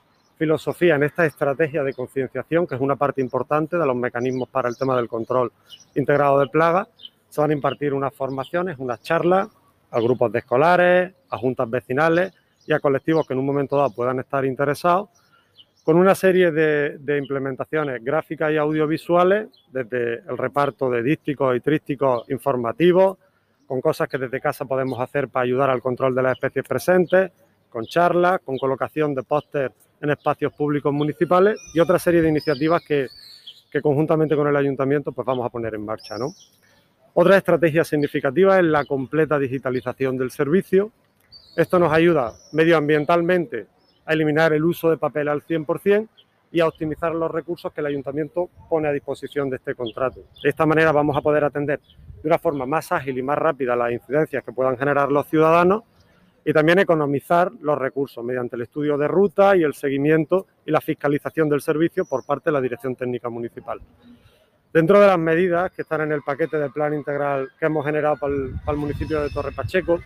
filosofía, 0.41 0.95
en 0.95 1.03
esta 1.03 1.23
estrategia 1.23 1.83
de 1.83 1.93
concienciación, 1.93 2.65
que 2.65 2.73
es 2.73 2.81
una 2.81 2.95
parte 2.95 3.21
importante 3.21 3.77
de 3.77 3.85
los 3.85 3.95
mecanismos 3.95 4.49
para 4.49 4.69
el 4.69 4.75
tema 4.75 4.97
del 4.97 5.07
control 5.07 5.51
integrado 5.93 6.39
de 6.39 6.47
plagas. 6.47 6.87
Se 7.29 7.39
van 7.39 7.51
a 7.51 7.53
impartir 7.53 7.93
unas 7.93 8.11
formaciones, 8.11 8.79
unas 8.79 9.03
charlas 9.03 9.49
a 9.91 9.99
grupos 9.99 10.31
de 10.31 10.39
escolares, 10.39 11.13
a 11.29 11.37
juntas 11.37 11.69
vecinales 11.69 12.33
y 12.65 12.73
a 12.73 12.79
colectivos 12.79 13.27
que 13.27 13.33
en 13.33 13.39
un 13.39 13.45
momento 13.45 13.77
dado 13.77 13.91
puedan 13.91 14.19
estar 14.19 14.43
interesados, 14.43 15.09
con 15.83 15.97
una 15.97 16.15
serie 16.15 16.49
de, 16.49 16.97
de 16.97 17.19
implementaciones 17.19 18.03
gráficas 18.03 18.51
y 18.51 18.57
audiovisuales, 18.57 19.47
desde 19.71 20.27
el 20.27 20.39
reparto 20.39 20.89
de 20.89 21.03
dísticos 21.03 21.55
y 21.55 21.59
trísticos 21.59 22.27
informativos, 22.31 23.19
con 23.67 23.79
cosas 23.79 24.09
que 24.09 24.17
desde 24.17 24.41
casa 24.41 24.65
podemos 24.65 24.99
hacer 24.99 25.27
para 25.27 25.43
ayudar 25.43 25.69
al 25.69 25.83
control 25.83 26.15
de 26.15 26.23
las 26.23 26.31
especies 26.31 26.67
presentes, 26.67 27.31
con 27.69 27.85
charlas, 27.85 28.39
con 28.43 28.57
colocación 28.57 29.13
de 29.13 29.21
póster 29.21 29.71
en 30.01 30.09
espacios 30.09 30.51
públicos 30.53 30.91
municipales 30.91 31.59
y 31.73 31.79
otra 31.79 31.99
serie 31.99 32.21
de 32.21 32.29
iniciativas 32.29 32.81
que, 32.83 33.07
conjuntamente 33.81 34.35
con 34.35 34.47
el 34.47 34.55
ayuntamiento 34.55 35.11
pues 35.11 35.25
vamos 35.25 35.45
a 35.45 35.49
poner 35.49 35.75
en 35.75 35.85
marcha. 35.85 36.17
¿no? 36.17 36.33
Otra 37.13 37.37
estrategia 37.37 37.83
significativa 37.83 38.57
es 38.57 38.65
la 38.65 38.85
completa 38.85 39.37
digitalización 39.39 40.17
del 40.17 40.31
servicio. 40.31 40.91
Esto 41.55 41.79
nos 41.79 41.93
ayuda 41.93 42.33
medioambientalmente 42.51 43.67
a 44.05 44.13
eliminar 44.13 44.53
el 44.53 44.65
uso 44.65 44.89
de 44.89 44.97
papel 44.97 45.27
al 45.27 45.43
100% 45.43 46.07
y 46.53 46.59
a 46.59 46.67
optimizar 46.67 47.13
los 47.15 47.31
recursos 47.31 47.71
que 47.71 47.79
el 47.79 47.87
ayuntamiento 47.87 48.49
pone 48.69 48.87
a 48.87 48.91
disposición 48.91 49.49
de 49.49 49.55
este 49.55 49.73
contrato. 49.73 50.21
De 50.43 50.49
esta 50.49 50.65
manera 50.65 50.91
vamos 50.91 51.15
a 51.15 51.21
poder 51.21 51.45
atender 51.45 51.79
de 51.79 52.27
una 52.27 52.39
forma 52.39 52.65
más 52.65 52.91
ágil 52.91 53.17
y 53.17 53.23
más 53.23 53.37
rápida 53.37 53.75
las 53.75 53.91
incidencias 53.91 54.43
que 54.43 54.51
puedan 54.51 54.77
generar 54.77 55.11
los 55.11 55.27
ciudadanos 55.27 55.83
y 56.43 56.53
también 56.53 56.79
economizar 56.79 57.51
los 57.61 57.77
recursos 57.77 58.23
mediante 58.23 58.55
el 58.55 58.63
estudio 58.63 58.97
de 58.97 59.07
ruta 59.07 59.55
y 59.55 59.63
el 59.63 59.73
seguimiento 59.73 60.47
y 60.65 60.71
la 60.71 60.81
fiscalización 60.81 61.49
del 61.49 61.61
servicio 61.61 62.05
por 62.05 62.25
parte 62.25 62.49
de 62.49 62.53
la 62.53 62.61
Dirección 62.61 62.95
Técnica 62.95 63.29
Municipal. 63.29 63.79
Dentro 64.73 64.99
de 64.99 65.07
las 65.07 65.19
medidas 65.19 65.71
que 65.71 65.81
están 65.81 66.01
en 66.01 66.13
el 66.13 66.21
paquete 66.21 66.57
de 66.57 66.69
plan 66.69 66.93
integral 66.93 67.49
que 67.59 67.65
hemos 67.65 67.85
generado 67.85 68.15
para 68.17 68.33
el, 68.33 68.53
para 68.65 68.71
el 68.71 68.77
municipio 68.77 69.21
de 69.21 69.29
Torre 69.29 69.51
Pacheco, 69.51 69.99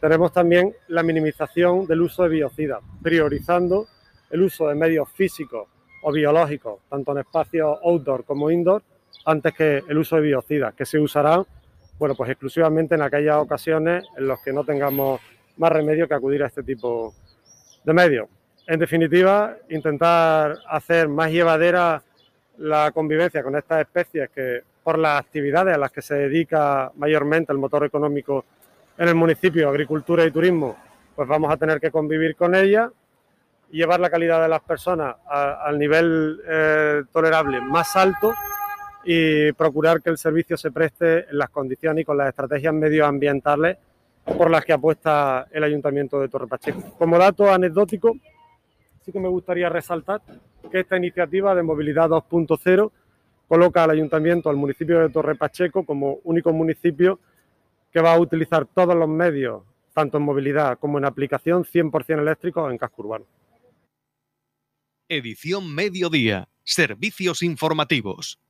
tenemos 0.00 0.32
también 0.32 0.74
la 0.88 1.02
minimización 1.02 1.86
del 1.86 2.02
uso 2.02 2.24
de 2.24 2.28
biocidas, 2.28 2.80
priorizando 3.02 3.86
el 4.30 4.42
uso 4.42 4.68
de 4.68 4.74
medios 4.74 5.08
físicos 5.10 5.68
o 6.02 6.12
biológicos, 6.12 6.80
tanto 6.88 7.12
en 7.12 7.18
espacios 7.18 7.78
outdoor 7.82 8.24
como 8.24 8.50
indoor, 8.50 8.82
antes 9.24 9.54
que 9.54 9.82
el 9.88 9.98
uso 9.98 10.16
de 10.16 10.22
biocidas, 10.22 10.74
que 10.74 10.84
se 10.84 11.00
usarán 11.00 11.44
bueno, 11.98 12.14
pues 12.14 12.30
exclusivamente 12.30 12.94
en 12.94 13.02
aquellas 13.02 13.36
ocasiones 13.36 14.04
en 14.16 14.28
las 14.28 14.40
que 14.40 14.52
no 14.52 14.64
tengamos 14.64 15.20
más 15.56 15.72
remedio 15.72 16.08
que 16.08 16.14
acudir 16.14 16.42
a 16.42 16.46
este 16.46 16.62
tipo 16.62 17.14
de 17.84 17.92
medios. 17.92 18.28
En 18.66 18.80
definitiva, 18.80 19.56
intentar 19.70 20.56
hacer 20.68 21.08
más 21.08 21.30
llevadera 21.30 22.02
la 22.58 22.90
convivencia 22.90 23.42
con 23.42 23.56
estas 23.56 23.82
especies 23.82 24.30
que 24.30 24.62
por 24.82 24.98
las 24.98 25.20
actividades 25.20 25.74
a 25.74 25.78
las 25.78 25.92
que 25.92 26.02
se 26.02 26.14
dedica 26.14 26.90
mayormente 26.96 27.52
el 27.52 27.58
motor 27.58 27.84
económico 27.84 28.44
en 28.98 29.08
el 29.08 29.14
municipio, 29.14 29.68
agricultura 29.68 30.24
y 30.24 30.30
turismo, 30.30 30.76
pues 31.14 31.28
vamos 31.28 31.52
a 31.52 31.56
tener 31.56 31.80
que 31.80 31.90
convivir 31.90 32.34
con 32.36 32.54
ellas 32.54 32.90
llevar 33.70 34.00
la 34.00 34.10
calidad 34.10 34.42
de 34.42 34.48
las 34.48 34.62
personas 34.62 35.16
al 35.28 35.78
nivel 35.78 36.40
eh, 36.46 37.02
tolerable 37.12 37.60
más 37.60 37.96
alto 37.96 38.32
y 39.04 39.52
procurar 39.52 40.02
que 40.02 40.10
el 40.10 40.18
servicio 40.18 40.56
se 40.56 40.70
preste 40.70 41.28
en 41.28 41.38
las 41.38 41.50
condiciones 41.50 42.02
y 42.02 42.04
con 42.04 42.16
las 42.16 42.28
estrategias 42.28 42.74
medioambientales 42.74 43.76
por 44.26 44.50
las 44.50 44.64
que 44.64 44.72
apuesta 44.72 45.46
el 45.52 45.64
Ayuntamiento 45.64 46.20
de 46.20 46.28
Torre 46.28 46.46
Pacheco. 46.46 46.82
Como 46.98 47.16
dato 47.18 47.50
anecdótico, 47.50 48.16
sí 49.04 49.12
que 49.12 49.20
me 49.20 49.28
gustaría 49.28 49.68
resaltar 49.68 50.20
que 50.70 50.80
esta 50.80 50.96
iniciativa 50.96 51.54
de 51.54 51.62
movilidad 51.62 52.08
2.0 52.08 52.90
coloca 53.48 53.84
al 53.84 53.90
Ayuntamiento, 53.90 54.50
al 54.50 54.56
municipio 54.56 55.00
de 55.00 55.10
Torre 55.10 55.36
Pacheco, 55.36 55.84
como 55.84 56.18
único 56.24 56.52
municipio 56.52 57.20
que 57.92 58.00
va 58.00 58.14
a 58.14 58.20
utilizar 58.20 58.66
todos 58.66 58.94
los 58.96 59.08
medios, 59.08 59.62
tanto 59.94 60.18
en 60.18 60.24
movilidad 60.24 60.78
como 60.78 60.98
en 60.98 61.04
aplicación, 61.04 61.64
100% 61.64 62.20
eléctricos 62.20 62.70
en 62.70 62.78
casco 62.78 63.02
urbano. 63.02 63.24
Edición 65.08 65.72
Mediodía. 65.72 66.48
Servicios 66.64 67.42
informativos. 67.42 68.40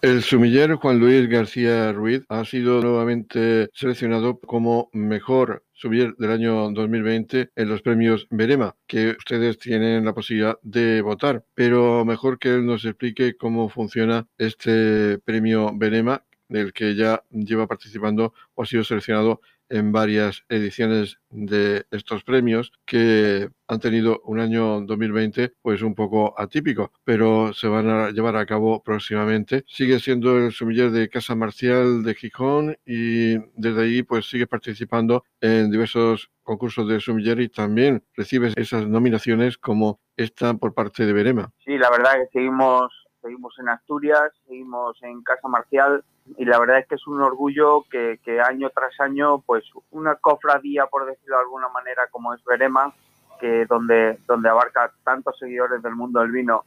El 0.00 0.22
sumiller 0.22 0.74
Juan 0.74 1.00
Luis 1.00 1.28
García 1.28 1.92
Ruiz 1.92 2.24
ha 2.28 2.44
sido 2.44 2.80
nuevamente 2.80 3.70
seleccionado 3.72 4.38
como 4.38 4.88
mejor 4.92 5.64
sumiller 5.72 6.14
del 6.16 6.30
año 6.30 6.70
2020 6.70 7.50
en 7.56 7.68
los 7.68 7.82
premios 7.82 8.28
Verema, 8.30 8.76
que 8.86 9.16
ustedes 9.18 9.58
tienen 9.58 10.04
la 10.04 10.14
posibilidad 10.14 10.58
de 10.62 11.02
votar. 11.02 11.44
Pero 11.54 12.04
mejor 12.04 12.38
que 12.38 12.50
él 12.50 12.66
nos 12.66 12.84
explique 12.84 13.36
cómo 13.36 13.68
funciona 13.68 14.28
este 14.38 15.18
premio 15.18 15.72
Verema, 15.74 16.24
del 16.48 16.72
que 16.72 16.94
ya 16.94 17.24
lleva 17.30 17.66
participando 17.66 18.32
o 18.54 18.62
ha 18.62 18.66
sido 18.66 18.84
seleccionado 18.84 19.40
en 19.68 19.92
varias 19.92 20.44
ediciones 20.48 21.18
de 21.30 21.86
estos 21.90 22.24
premios 22.24 22.72
que 22.84 23.48
han 23.66 23.80
tenido 23.80 24.20
un 24.24 24.40
año 24.40 24.80
2020 24.82 25.54
pues 25.62 25.82
un 25.82 25.94
poco 25.94 26.34
atípico, 26.38 26.92
pero 27.04 27.52
se 27.54 27.68
van 27.68 27.88
a 27.88 28.10
llevar 28.10 28.36
a 28.36 28.46
cabo 28.46 28.82
próximamente. 28.82 29.64
Sigue 29.66 29.98
siendo 30.00 30.36
el 30.38 30.52
sumiller 30.52 30.90
de 30.90 31.08
Casa 31.08 31.34
Marcial 31.34 32.02
de 32.02 32.14
Gijón 32.14 32.76
y 32.84 33.38
desde 33.54 33.82
ahí 33.82 34.02
pues 34.02 34.28
sigue 34.28 34.46
participando 34.46 35.24
en 35.40 35.70
diversos 35.70 36.30
concursos 36.42 36.88
de 36.88 37.00
sumiller 37.00 37.40
y 37.40 37.48
también 37.48 38.04
recibes 38.14 38.54
esas 38.56 38.86
nominaciones 38.86 39.58
como 39.58 40.00
esta 40.16 40.54
por 40.54 40.74
parte 40.74 41.06
de 41.06 41.12
Verema. 41.12 41.50
Sí, 41.64 41.76
la 41.78 41.90
verdad 41.90 42.12
que 42.14 42.38
seguimos 42.38 43.03
seguimos 43.24 43.58
en 43.58 43.70
Asturias, 43.70 44.32
seguimos 44.46 45.02
en 45.02 45.22
Casa 45.22 45.48
Marcial 45.48 46.04
y 46.36 46.44
la 46.44 46.58
verdad 46.58 46.80
es 46.80 46.86
que 46.86 46.96
es 46.96 47.06
un 47.06 47.22
orgullo 47.22 47.84
que, 47.90 48.18
año 48.46 48.68
tras 48.70 49.00
año, 49.00 49.38
pues 49.40 49.64
una 49.90 50.16
cofradía, 50.16 50.86
por 50.86 51.06
decirlo 51.06 51.36
de 51.36 51.42
alguna 51.42 51.68
manera, 51.70 52.02
como 52.10 52.34
es 52.34 52.44
Verema, 52.44 52.92
que 53.40 53.64
donde, 53.64 54.18
donde 54.26 54.50
abarca 54.50 54.92
tantos 55.04 55.38
seguidores 55.38 55.82
del 55.82 55.94
mundo 55.94 56.20
del 56.20 56.32
vino 56.32 56.64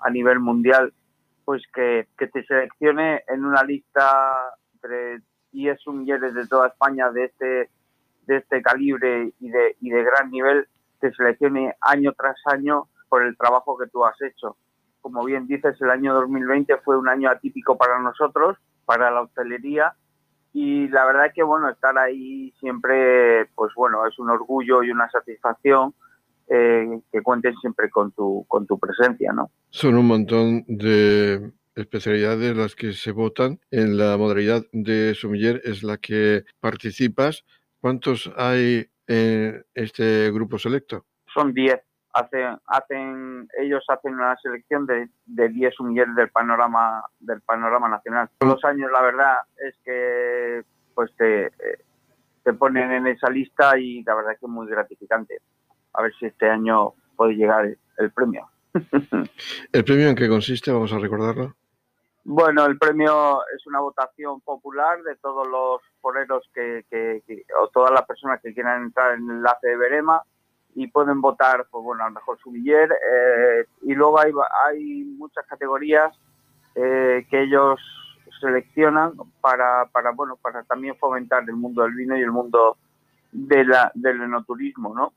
a 0.00 0.10
nivel 0.10 0.40
mundial, 0.40 0.92
pues 1.44 1.62
que, 1.72 2.08
que 2.18 2.26
te 2.26 2.44
seleccione 2.44 3.22
en 3.28 3.44
una 3.44 3.62
lista 3.62 4.56
entre 4.74 5.20
10 5.52 5.80
sumilleres 5.80 6.34
de 6.34 6.46
toda 6.48 6.68
España 6.68 7.10
de 7.10 7.24
este, 7.26 7.70
de 8.26 8.36
este 8.36 8.62
calibre 8.62 9.32
y 9.38 9.48
de, 9.48 9.76
y 9.80 9.90
de 9.90 10.02
gran 10.02 10.30
nivel, 10.30 10.66
te 10.98 11.12
seleccione 11.14 11.76
año 11.80 12.12
tras 12.14 12.36
año 12.46 12.88
por 13.08 13.22
el 13.22 13.36
trabajo 13.36 13.78
que 13.78 13.86
tú 13.86 14.04
has 14.04 14.20
hecho 14.22 14.56
como 15.00 15.24
bien 15.24 15.46
dices, 15.46 15.80
el 15.80 15.90
año 15.90 16.14
2020 16.14 16.78
fue 16.78 16.98
un 16.98 17.08
año 17.08 17.30
atípico 17.30 17.76
para 17.76 17.98
nosotros, 18.00 18.56
para 18.84 19.10
la 19.10 19.22
hostelería, 19.22 19.94
y 20.52 20.88
la 20.88 21.04
verdad 21.04 21.26
es 21.26 21.32
que, 21.34 21.42
bueno, 21.42 21.68
estar 21.68 21.96
ahí 21.98 22.52
siempre, 22.58 23.46
pues 23.54 23.72
bueno, 23.76 24.06
es 24.06 24.18
un 24.18 24.30
orgullo 24.30 24.82
y 24.82 24.90
una 24.90 25.08
satisfacción 25.10 25.94
eh, 26.48 27.00
que 27.12 27.22
cuenten 27.22 27.54
siempre 27.56 27.88
con 27.88 28.10
tu, 28.12 28.44
con 28.48 28.66
tu 28.66 28.78
presencia, 28.78 29.32
¿no? 29.32 29.50
Son 29.68 29.96
un 29.96 30.06
montón 30.06 30.64
de 30.66 31.52
especialidades 31.76 32.56
las 32.56 32.74
que 32.74 32.92
se 32.92 33.12
votan. 33.12 33.60
En 33.70 33.96
la 33.96 34.16
modalidad 34.16 34.64
de 34.72 35.14
sumiller 35.14 35.60
es 35.64 35.84
la 35.84 35.98
que 35.98 36.44
participas. 36.58 37.44
¿Cuántos 37.80 38.30
hay 38.36 38.90
en 39.06 39.64
este 39.74 40.32
grupo 40.32 40.58
selecto? 40.58 41.06
Son 41.32 41.54
10 41.54 41.80
hacen, 42.12 42.58
hacen, 42.66 43.48
ellos 43.58 43.84
hacen 43.88 44.14
una 44.14 44.36
selección 44.36 44.86
de, 44.86 45.08
de 45.26 45.48
10 45.48 45.74
sumilleres 45.74 46.14
del 46.14 46.30
panorama, 46.30 47.04
del 47.20 47.40
panorama 47.42 47.88
nacional. 47.88 48.28
Todos 48.38 48.54
los 48.54 48.64
años, 48.64 48.90
la 48.92 49.02
verdad, 49.02 49.36
es 49.58 49.74
que 49.84 50.62
pues 50.94 51.14
te, 51.16 51.50
te 52.42 52.52
ponen 52.52 52.90
en 52.92 53.06
esa 53.06 53.30
lista 53.30 53.78
y 53.78 54.02
la 54.02 54.14
verdad 54.14 54.32
es 54.32 54.40
que 54.40 54.46
es 54.46 54.52
muy 54.52 54.66
gratificante. 54.68 55.40
A 55.94 56.02
ver 56.02 56.12
si 56.18 56.26
este 56.26 56.48
año 56.48 56.94
puede 57.16 57.34
llegar 57.34 57.66
el, 57.98 58.10
premio. 58.12 58.48
¿El 59.72 59.84
premio 59.84 60.08
en 60.08 60.14
qué 60.14 60.28
consiste? 60.28 60.72
Vamos 60.72 60.92
a 60.92 60.98
recordarlo. 60.98 61.54
Bueno, 62.22 62.66
el 62.66 62.78
premio 62.78 63.40
es 63.56 63.66
una 63.66 63.80
votación 63.80 64.40
popular 64.42 65.02
de 65.02 65.16
todos 65.16 65.48
los 65.48 65.80
foreros 66.00 66.48
que, 66.54 66.84
que, 66.90 67.22
que, 67.26 67.44
o 67.60 67.68
todas 67.68 67.90
las 67.92 68.04
personas 68.04 68.40
que 68.42 68.52
quieran 68.52 68.84
entrar 68.84 69.14
en 69.14 69.24
el 69.24 69.36
enlace 69.36 69.68
de 69.68 69.76
Verema 69.76 70.22
y 70.74 70.86
pueden 70.86 71.20
votar, 71.20 71.66
pues 71.70 71.84
bueno, 71.84 72.04
al 72.04 72.12
mejor 72.12 72.38
sumiller. 72.38 72.90
Eh, 72.90 73.66
y 73.82 73.94
luego 73.94 74.20
hay, 74.20 74.32
hay 74.66 75.04
muchas 75.04 75.46
categorías 75.46 76.12
eh, 76.74 77.26
que 77.30 77.42
ellos 77.42 77.80
seleccionan 78.40 79.12
para, 79.40 79.86
para, 79.86 80.12
bueno, 80.12 80.36
para 80.36 80.62
también 80.64 80.96
fomentar 80.96 81.42
el 81.42 81.56
mundo 81.56 81.82
del 81.82 81.94
vino 81.94 82.16
y 82.16 82.22
el 82.22 82.32
mundo 82.32 82.76
de 83.32 83.64
la, 83.64 83.92
del 83.94 84.22
enoturismo, 84.22 84.94
¿no? 84.94 85.12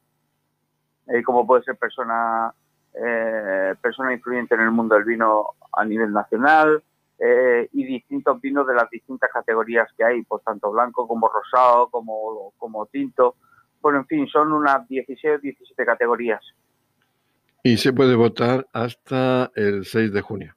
Eh, 1.08 1.24
como 1.24 1.46
puede 1.46 1.64
ser 1.64 1.76
persona, 1.78 2.54
eh, 2.94 3.76
persona 3.82 4.14
influyente 4.14 4.56
en 4.56 4.62
el 4.62 4.72
mundo 4.72 4.96
del 4.96 5.04
vino 5.04 5.48
a 5.72 5.84
nivel 5.84 6.14
nacional 6.14 6.82
eh, 7.20 7.68
y 7.74 7.84
distintos 7.84 8.40
vinos 8.40 8.68
de 8.68 8.76
las 8.76 8.90
distintas 8.90 9.30
categorías 9.32 9.90
que 9.98 10.04
hay, 10.04 10.22
pues 10.24 10.44
tanto 10.44 10.72
blanco 10.72 11.08
como 11.08 11.28
rosado, 11.28 11.90
como, 11.90 12.54
como 12.58 12.86
tinto. 12.88 13.36
Bueno, 13.84 14.00
en 14.00 14.08
fin, 14.08 14.28
son 14.28 14.52
unas 14.54 14.88
16 14.88 15.36
o 15.36 15.40
17 15.40 15.86
categorías. 15.86 16.42
Y 17.62 17.78
se 17.78 17.92
puede 17.94 18.16
votar 18.16 18.66
hasta 18.74 19.52
el 19.56 19.86
6 19.86 20.12
de 20.14 20.22
junio. 20.22 20.56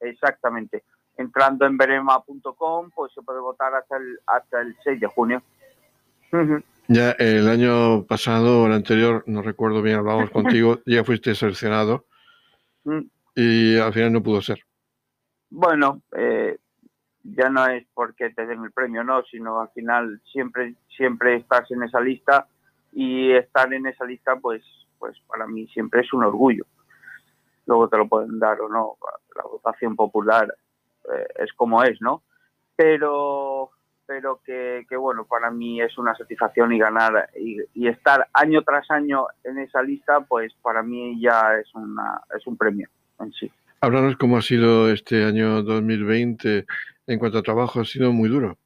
Exactamente. 0.00 0.82
entrando 1.16 1.66
en 1.66 1.76
verema.com, 1.76 2.90
pues 2.94 3.12
se 3.12 3.22
puede 3.22 3.40
votar 3.40 3.74
hasta 3.74 3.96
el, 3.96 4.18
hasta 4.26 4.60
el 4.60 4.76
6 4.84 5.00
de 5.00 5.06
junio. 5.06 5.42
Ya 6.88 7.12
el 7.12 7.48
año 7.48 8.04
pasado 8.04 8.62
o 8.62 8.66
el 8.66 8.72
anterior, 8.72 9.22
no 9.26 9.40
recuerdo 9.42 9.80
bien, 9.80 9.96
hablábamos 9.96 10.30
contigo, 10.32 10.80
ya 10.84 11.04
fuiste 11.04 11.34
seleccionado 11.34 12.04
Mm. 12.84 13.00
y 13.34 13.76
al 13.78 13.92
final 13.92 14.12
no 14.12 14.22
pudo 14.22 14.40
ser. 14.40 14.60
Bueno, 15.50 16.02
eh, 16.16 16.56
ya 17.36 17.48
no 17.48 17.66
es 17.66 17.86
porque 17.94 18.30
te 18.30 18.46
den 18.46 18.64
el 18.64 18.72
premio, 18.72 19.04
no, 19.04 19.22
sino 19.24 19.60
al 19.60 19.70
final 19.70 20.20
siempre 20.32 20.74
siempre 20.96 21.36
estás 21.36 21.70
en 21.70 21.82
esa 21.82 22.00
lista 22.00 22.46
y 22.92 23.32
estar 23.32 23.72
en 23.72 23.86
esa 23.86 24.04
lista, 24.04 24.36
pues 24.36 24.62
pues 24.98 25.16
para 25.28 25.46
mí 25.46 25.66
siempre 25.68 26.00
es 26.00 26.12
un 26.12 26.24
orgullo. 26.24 26.64
Luego 27.66 27.88
te 27.88 27.98
lo 27.98 28.08
pueden 28.08 28.38
dar 28.38 28.60
o 28.60 28.68
no, 28.68 28.96
la 29.36 29.42
votación 29.42 29.94
popular 29.94 30.52
eh, 31.12 31.26
es 31.36 31.52
como 31.52 31.82
es, 31.82 32.00
¿no? 32.00 32.22
Pero 32.76 33.70
pero 34.06 34.40
que, 34.42 34.86
bueno, 34.98 35.26
para 35.26 35.50
mí 35.50 35.82
es 35.82 35.98
una 35.98 36.14
satisfacción 36.14 36.72
y 36.72 36.78
ganar 36.78 37.28
y, 37.38 37.58
y, 37.74 37.88
estar 37.88 38.26
año 38.32 38.62
tras 38.62 38.90
año 38.90 39.26
en 39.44 39.58
esa 39.58 39.82
lista, 39.82 40.22
pues 40.22 40.54
para 40.62 40.82
mí 40.82 41.20
ya 41.20 41.58
es 41.60 41.74
una 41.74 42.22
es 42.34 42.46
un 42.46 42.56
premio 42.56 42.88
en 43.20 43.30
sí. 43.32 43.52
Háblanos 43.82 44.16
cómo 44.16 44.38
ha 44.38 44.42
sido 44.42 44.90
este 44.90 45.24
año 45.24 45.62
2020 45.62 46.64
en 47.08 47.18
cuanto 47.18 47.38
a 47.38 47.42
trabajo, 47.42 47.80
ha 47.80 47.84
sido 47.84 48.12
muy 48.12 48.28
duro. 48.28 48.56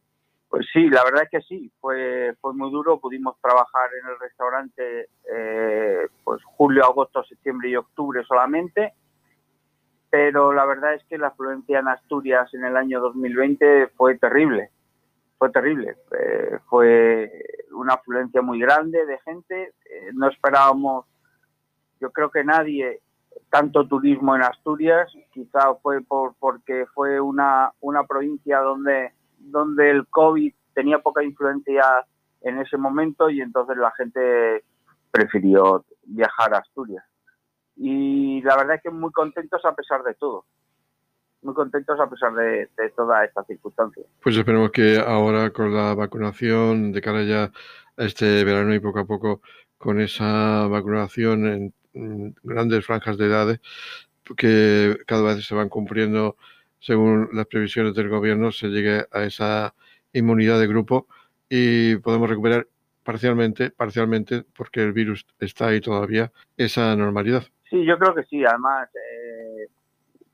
Pues 0.48 0.66
sí, 0.72 0.90
la 0.90 1.02
verdad 1.04 1.22
es 1.22 1.30
que 1.30 1.40
sí, 1.42 1.72
fue, 1.80 2.34
fue 2.40 2.52
muy 2.52 2.70
duro. 2.70 3.00
Pudimos 3.00 3.36
trabajar 3.40 3.88
en 4.00 4.10
el 4.10 4.18
restaurante 4.18 5.08
eh, 5.32 6.06
pues 6.24 6.42
julio, 6.44 6.84
agosto, 6.84 7.24
septiembre 7.24 7.70
y 7.70 7.76
octubre 7.76 8.22
solamente. 8.24 8.92
Pero 10.10 10.52
la 10.52 10.66
verdad 10.66 10.92
es 10.94 11.04
que 11.04 11.16
la 11.16 11.28
afluencia 11.28 11.78
en 11.78 11.88
Asturias 11.88 12.52
en 12.52 12.64
el 12.64 12.76
año 12.76 13.00
2020 13.00 13.88
fue 13.96 14.18
terrible. 14.18 14.70
Fue 15.38 15.50
terrible. 15.50 15.96
Eh, 16.20 16.58
fue 16.68 17.32
una 17.70 17.94
afluencia 17.94 18.42
muy 18.42 18.60
grande 18.60 19.06
de 19.06 19.18
gente. 19.20 19.72
Eh, 19.86 20.10
no 20.12 20.28
esperábamos, 20.28 21.06
yo 22.00 22.10
creo 22.10 22.30
que 22.30 22.44
nadie, 22.44 23.00
tanto 23.52 23.86
turismo 23.86 24.34
en 24.34 24.42
Asturias. 24.42 25.12
Quizá 25.30 25.74
fue 25.82 26.00
por, 26.00 26.34
porque 26.40 26.86
fue 26.94 27.20
una, 27.20 27.70
una 27.80 28.04
provincia 28.04 28.60
donde 28.60 29.12
donde 29.50 29.90
el 29.90 30.06
COVID 30.08 30.52
tenía 30.74 31.00
poca 31.00 31.22
influencia 31.22 31.84
en 32.42 32.58
ese 32.58 32.76
momento 32.76 33.28
y 33.28 33.40
entonces 33.40 33.76
la 33.76 33.92
gente 33.92 34.64
prefirió 35.10 35.84
viajar 36.04 36.54
a 36.54 36.58
Asturias. 36.58 37.04
Y 37.76 38.40
la 38.42 38.56
verdad 38.56 38.76
es 38.76 38.82
que 38.82 38.90
muy 38.90 39.10
contentos 39.12 39.64
a 39.64 39.74
pesar 39.74 40.02
de 40.02 40.14
todo. 40.14 40.44
Muy 41.42 41.54
contentos 41.54 41.98
a 41.98 42.08
pesar 42.08 42.32
de, 42.34 42.70
de 42.76 42.90
toda 42.96 43.24
esta 43.24 43.42
circunstancia. 43.44 44.04
Pues 44.22 44.36
esperemos 44.36 44.70
que 44.70 44.98
ahora 44.98 45.50
con 45.50 45.74
la 45.74 45.94
vacunación 45.94 46.92
de 46.92 47.00
cara 47.00 47.22
ya 47.24 47.50
a 47.96 48.04
este 48.04 48.44
verano 48.44 48.72
y 48.74 48.80
poco 48.80 49.00
a 49.00 49.04
poco 49.04 49.40
con 49.76 50.00
esa 50.00 50.68
vacunación 50.68 51.46
en 51.46 51.74
grandes 51.94 52.84
franjas 52.84 53.18
de 53.18 53.26
edades 53.26 53.60
que 54.36 54.98
cada 55.06 55.34
vez 55.34 55.46
se 55.46 55.54
van 55.54 55.68
cumpliendo 55.68 56.36
según 56.80 57.28
las 57.32 57.46
previsiones 57.46 57.94
del 57.94 58.08
gobierno, 58.08 58.50
se 58.50 58.68
llegue 58.68 59.06
a 59.12 59.22
esa 59.22 59.74
inmunidad 60.12 60.58
de 60.58 60.66
grupo 60.66 61.06
y 61.48 61.96
podemos 61.96 62.28
recuperar 62.28 62.66
parcialmente, 63.04 63.70
parcialmente, 63.70 64.44
porque 64.56 64.82
el 64.82 64.92
virus 64.92 65.26
está 65.38 65.68
ahí 65.68 65.80
todavía, 65.80 66.32
esa 66.56 66.94
normalidad. 66.96 67.44
Sí, 67.70 67.84
yo 67.84 67.98
creo 67.98 68.14
que 68.14 68.24
sí. 68.24 68.44
Además, 68.44 68.88
eh, 68.94 69.68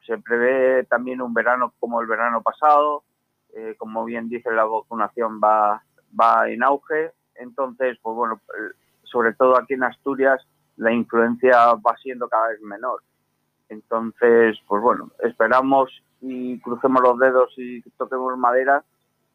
se 0.06 0.18
prevé 0.18 0.84
también 0.84 1.20
un 1.20 1.34
verano 1.34 1.74
como 1.78 2.00
el 2.00 2.06
verano 2.06 2.42
pasado. 2.42 3.04
Eh, 3.54 3.74
como 3.78 4.04
bien 4.04 4.28
dice, 4.28 4.50
la 4.50 4.64
vacunación 4.64 5.40
va, 5.42 5.82
va 6.18 6.50
en 6.50 6.62
auge. 6.62 7.12
Entonces, 7.34 7.98
pues 8.02 8.16
bueno, 8.16 8.40
sobre 9.04 9.34
todo 9.34 9.56
aquí 9.56 9.74
en 9.74 9.84
Asturias, 9.84 10.46
la 10.78 10.92
influencia 10.92 11.74
va 11.74 11.96
siendo 12.02 12.28
cada 12.28 12.48
vez 12.48 12.60
menor. 12.62 13.02
Entonces, 13.68 14.56
pues 14.66 14.82
bueno, 14.82 15.10
esperamos 15.22 15.90
y 16.20 16.58
crucemos 16.60 17.02
los 17.02 17.18
dedos 17.18 17.52
y 17.56 17.82
toquemos 17.96 18.36
madera, 18.38 18.84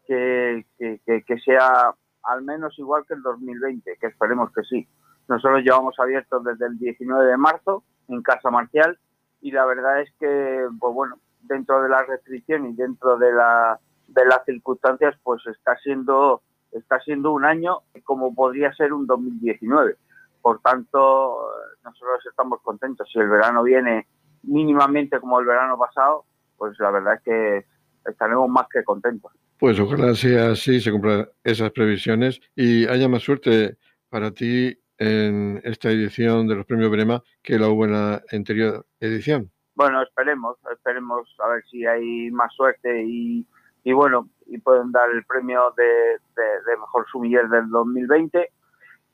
que, 0.08 0.66
que, 0.78 1.00
que, 1.06 1.40
sea 1.40 1.94
al 2.24 2.42
menos 2.42 2.78
igual 2.78 3.06
que 3.08 3.14
el 3.14 3.22
2020, 3.22 3.98
que 4.00 4.08
esperemos 4.08 4.52
que 4.52 4.64
sí. 4.64 4.88
Nosotros 5.28 5.62
llevamos 5.64 5.98
abiertos 6.00 6.44
desde 6.44 6.66
el 6.66 6.78
19 6.78 7.26
de 7.26 7.38
marzo 7.38 7.84
en 8.10 8.22
Casa 8.22 8.50
Marcial 8.50 8.98
y 9.42 9.52
la 9.52 9.66
verdad 9.66 10.02
es 10.02 10.12
que, 10.20 10.68
pues 10.80 10.94
bueno, 10.94 11.20
dentro 11.42 11.82
de 11.82 11.90
la 11.90 12.04
restricción 12.04 12.66
y 12.66 12.74
dentro 12.74 13.18
de, 13.18 13.32
la, 13.32 13.80
de 14.08 14.26
las 14.26 14.44
circunstancias, 14.46 15.16
pues 15.24 15.46
está 15.48 15.78
siendo, 15.78 16.42
está 16.72 17.00
siendo 17.02 17.32
un 17.32 17.46
año 17.46 17.80
como 18.04 18.34
podría 18.34 18.74
ser 18.74 18.94
un 18.94 19.08
2019. 19.08 19.96
Por 20.44 20.60
tanto, 20.60 21.38
nosotros 21.86 22.20
estamos 22.30 22.60
contentos. 22.62 23.10
Si 23.10 23.18
el 23.18 23.30
verano 23.30 23.64
viene 23.64 24.08
mínimamente 24.44 25.18
como 25.22 25.40
el 25.40 25.46
verano 25.46 25.78
pasado, 25.80 26.26
pues 26.58 26.78
la 26.80 26.92
verdad 26.92 27.14
es 27.14 27.22
que 27.22 27.66
estaremos 28.12 28.50
más 28.50 28.68
que 28.70 28.84
contentos. 28.84 29.32
Pues 29.58 29.80
ojalá 29.80 30.14
sea 30.14 30.52
así, 30.52 30.82
se 30.82 30.92
cumplan 30.92 31.30
esas 31.46 31.72
previsiones 31.72 32.42
y 32.58 32.86
haya 32.90 33.08
más 33.08 33.24
suerte 33.24 33.78
para 34.10 34.32
ti 34.32 34.78
en 34.98 35.62
esta 35.64 35.90
edición 35.90 36.46
de 36.50 36.56
los 36.56 36.66
premios 36.66 36.92
Brema 36.92 37.24
que 37.42 37.58
la 37.58 37.70
hubo 37.70 37.86
en 37.86 37.94
la 37.94 38.22
anterior 38.34 38.86
edición. 39.00 39.50
Bueno, 39.76 40.04
esperemos, 40.04 40.58
esperemos 40.74 41.34
a 41.40 41.48
ver 41.48 41.64
si 41.72 41.86
hay 41.86 42.30
más 42.32 42.54
suerte 42.54 43.02
y, 43.02 43.48
y 43.86 43.94
bueno, 43.94 44.28
y 44.48 44.58
pueden 44.58 44.92
dar 44.92 45.10
el 45.10 45.24
premio 45.24 45.74
de, 45.78 45.84
de, 45.86 46.44
de 46.68 46.78
mejor 46.78 47.06
sumiller 47.10 47.48
del 47.48 47.70
2020. 47.70 48.52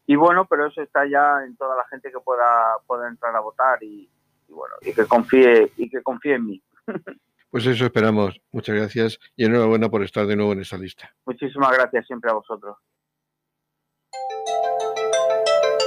Y 0.09 0.15
bueno, 0.15 0.47
pero 0.49 0.65
eso 0.65 0.81
está 0.81 1.05
ya 1.05 1.43
en 1.45 1.55
toda 1.55 1.77
la 1.77 1.85
gente 1.85 2.11
que 2.11 2.19
pueda, 2.19 2.79
pueda 2.87 3.07
entrar 3.07 3.35
a 3.35 3.41
votar 3.41 3.77
y, 3.83 4.09
y 4.47 4.51
bueno, 4.51 4.73
y 4.81 4.91
que 4.91 5.05
confíe, 5.05 5.71
y 5.77 5.87
que 5.87 6.01
confíe 6.01 6.33
en 6.33 6.47
mí. 6.47 6.63
Pues 7.51 7.67
eso 7.67 7.85
esperamos. 7.85 8.41
Muchas 8.51 8.75
gracias 8.75 9.19
y 9.35 9.45
enhorabuena 9.45 9.87
por 9.89 10.03
estar 10.03 10.25
de 10.25 10.35
nuevo 10.35 10.53
en 10.53 10.61
esa 10.61 10.77
lista. 10.77 11.11
Muchísimas 11.25 11.71
gracias 11.73 12.07
siempre 12.07 12.29
a 12.31 12.33
vosotros. 12.33 12.77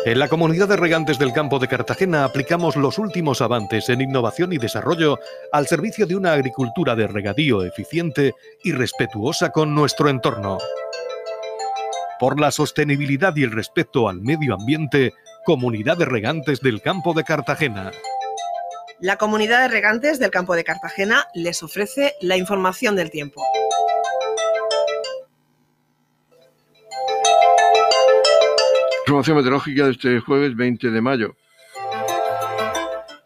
En 0.04 0.18
la 0.18 0.28
comunidad 0.28 0.68
de 0.68 0.76
regantes 0.76 1.18
del 1.18 1.32
campo 1.32 1.58
de 1.58 1.66
Cartagena 1.66 2.24
aplicamos 2.24 2.76
los 2.76 2.98
últimos 2.98 3.40
avances 3.42 3.88
en 3.88 4.02
innovación 4.02 4.52
y 4.52 4.58
desarrollo 4.58 5.18
al 5.50 5.66
servicio 5.66 6.06
de 6.06 6.14
una 6.14 6.32
agricultura 6.32 6.94
de 6.94 7.08
regadío 7.08 7.64
eficiente 7.64 8.34
y 8.62 8.70
respetuosa 8.70 9.50
con 9.50 9.74
nuestro 9.74 10.08
entorno. 10.08 10.58
Por 12.22 12.38
la 12.38 12.52
sostenibilidad 12.52 13.34
y 13.34 13.42
el 13.42 13.50
respeto 13.50 14.08
al 14.08 14.20
medio 14.20 14.54
ambiente, 14.54 15.12
Comunidad 15.44 15.96
de 15.96 16.04
Regantes 16.04 16.60
del 16.60 16.80
Campo 16.80 17.14
de 17.14 17.24
Cartagena. 17.24 17.90
La 19.00 19.16
comunidad 19.16 19.62
de 19.62 19.74
regantes 19.74 20.20
del 20.20 20.30
campo 20.30 20.54
de 20.54 20.62
Cartagena 20.62 21.24
les 21.34 21.64
ofrece 21.64 22.14
la 22.20 22.36
información 22.36 22.94
del 22.94 23.10
tiempo. 23.10 23.42
Información 29.00 29.38
meteorológica 29.38 29.86
de 29.86 29.90
este 29.90 30.20
jueves 30.20 30.54
20 30.54 30.90
de 30.92 31.00
mayo. 31.00 31.34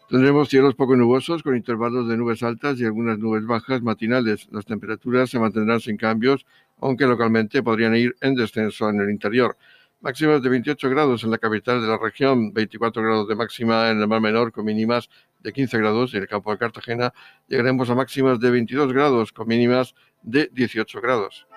Tendremos 0.09 0.49
cielos 0.49 0.73
poco 0.73 0.95
nubosos 0.95 1.43
con 1.43 1.55
intervalos 1.55 2.07
de 2.07 2.17
nubes 2.17 2.41
altas 2.41 2.79
y 2.79 2.85
algunas 2.85 3.19
nubes 3.19 3.45
bajas 3.45 3.83
matinales. 3.83 4.47
Las 4.51 4.65
temperaturas 4.65 5.29
se 5.29 5.37
mantendrán 5.37 5.81
sin 5.81 5.97
cambios, 5.97 6.47
aunque 6.79 7.05
localmente 7.05 7.63
podrían 7.63 7.95
ir 7.95 8.15
en 8.21 8.35
descenso 8.35 8.89
en 8.89 9.01
el 9.01 9.09
interior. 9.09 9.57
Máximas 9.99 10.41
de 10.43 10.49
28 10.49 10.89
grados 10.89 11.23
en 11.23 11.31
la 11.31 11.37
capital 11.39 11.81
de 11.81 11.87
la 11.87 11.97
región, 11.97 12.53
24 12.53 13.01
grados 13.01 13.27
de 13.27 13.35
máxima 13.35 13.89
en 13.89 13.99
el 13.99 14.07
mar 14.07 14.21
menor 14.21 14.51
con 14.51 14.65
mínimas 14.65 15.09
de 15.39 15.51
15 15.51 15.77
grados 15.79 16.13
en 16.13 16.21
el 16.21 16.27
campo 16.27 16.51
de 16.51 16.57
Cartagena. 16.57 17.13
Llegaremos 17.47 17.89
a 17.89 17.95
máximas 17.95 18.39
de 18.39 18.51
22 18.51 18.93
grados 18.93 19.33
con 19.33 19.47
mínimas 19.47 19.95
de 20.21 20.49
18 20.53 21.01
grados. 21.01 21.47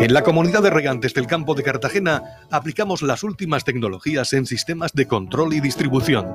En 0.00 0.14
la 0.14 0.22
comunidad 0.22 0.62
de 0.62 0.70
regantes 0.70 1.12
del 1.12 1.26
campo 1.26 1.54
de 1.54 1.62
Cartagena 1.62 2.22
aplicamos 2.50 3.02
las 3.02 3.22
últimas 3.22 3.64
tecnologías 3.64 4.32
en 4.32 4.46
sistemas 4.46 4.92
de 4.94 5.06
control 5.06 5.52
y 5.52 5.60
distribución, 5.60 6.34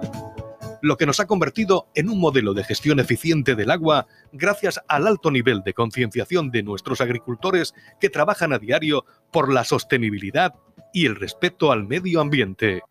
lo 0.86 0.98
que 0.98 1.08
nos 1.08 1.20
ha 1.20 1.26
convertido 1.26 1.88
en 1.96 2.10
un 2.10 2.20
modelo 2.20 2.54
de 2.54 2.64
gestión 2.64 3.00
eficiente 3.00 3.56
del 3.56 3.72
agua 3.72 4.06
gracias 4.32 4.80
al 4.88 5.08
alto 5.08 5.32
nivel 5.32 5.64
de 5.64 5.74
concienciación 5.74 6.52
de 6.52 6.62
nuestros 6.62 7.02
agricultores 7.02 7.74
que 8.00 8.12
trabajan 8.12 8.54
a 8.54 8.60
diario 8.60 9.04
por 9.32 9.52
la 9.52 9.64
sostenibilidad 9.64 10.54
y 10.94 11.08
el 11.08 11.16
respeto 11.16 11.72
al 11.72 11.88
medio 11.88 12.22
ambiente. 12.22 12.84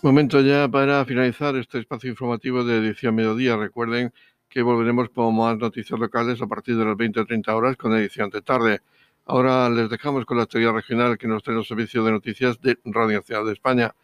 Momento 0.00 0.40
ya 0.40 0.66
para 0.66 1.04
finalizar 1.04 1.54
este 1.56 1.80
espacio 1.80 2.08
informativo 2.08 2.64
de 2.64 2.78
edición 2.78 3.14
mediodía. 3.14 3.58
Recuerden 3.58 4.14
que 4.48 4.62
volveremos 4.62 5.10
con 5.10 5.36
más 5.36 5.58
noticias 5.58 6.00
locales 6.00 6.40
a 6.40 6.46
partir 6.46 6.78
de 6.78 6.86
las 6.86 6.96
20 6.96 7.20
o 7.20 7.26
30 7.26 7.54
horas 7.54 7.76
con 7.76 7.94
edición 7.94 8.30
de 8.30 8.40
tarde. 8.40 8.80
Ahora 9.26 9.68
les 9.68 9.90
dejamos 9.90 10.24
con 10.24 10.38
la 10.38 10.44
actualidad 10.44 10.72
regional 10.72 11.18
que 11.18 11.28
nos 11.28 11.42
trae 11.42 11.58
el 11.58 11.66
Servicio 11.66 12.02
de 12.02 12.12
Noticias 12.12 12.58
de 12.62 12.78
Radio 12.84 13.18
Nacional 13.18 13.44
de 13.44 13.52
España. 13.52 13.94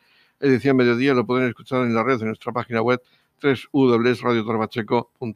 Edición 0.43 0.77
mediodía, 0.77 1.15
lo 1.15 1.25
pueden 1.25 1.49
escuchar 1.49 1.83
en 1.83 1.95
la 1.95 2.03
red 2.03 2.19
de 2.19 2.27
nuestra 2.27 2.53
página 2.53 2.83
web 2.83 3.01
www.radiotorbacheco.com. 3.43 5.31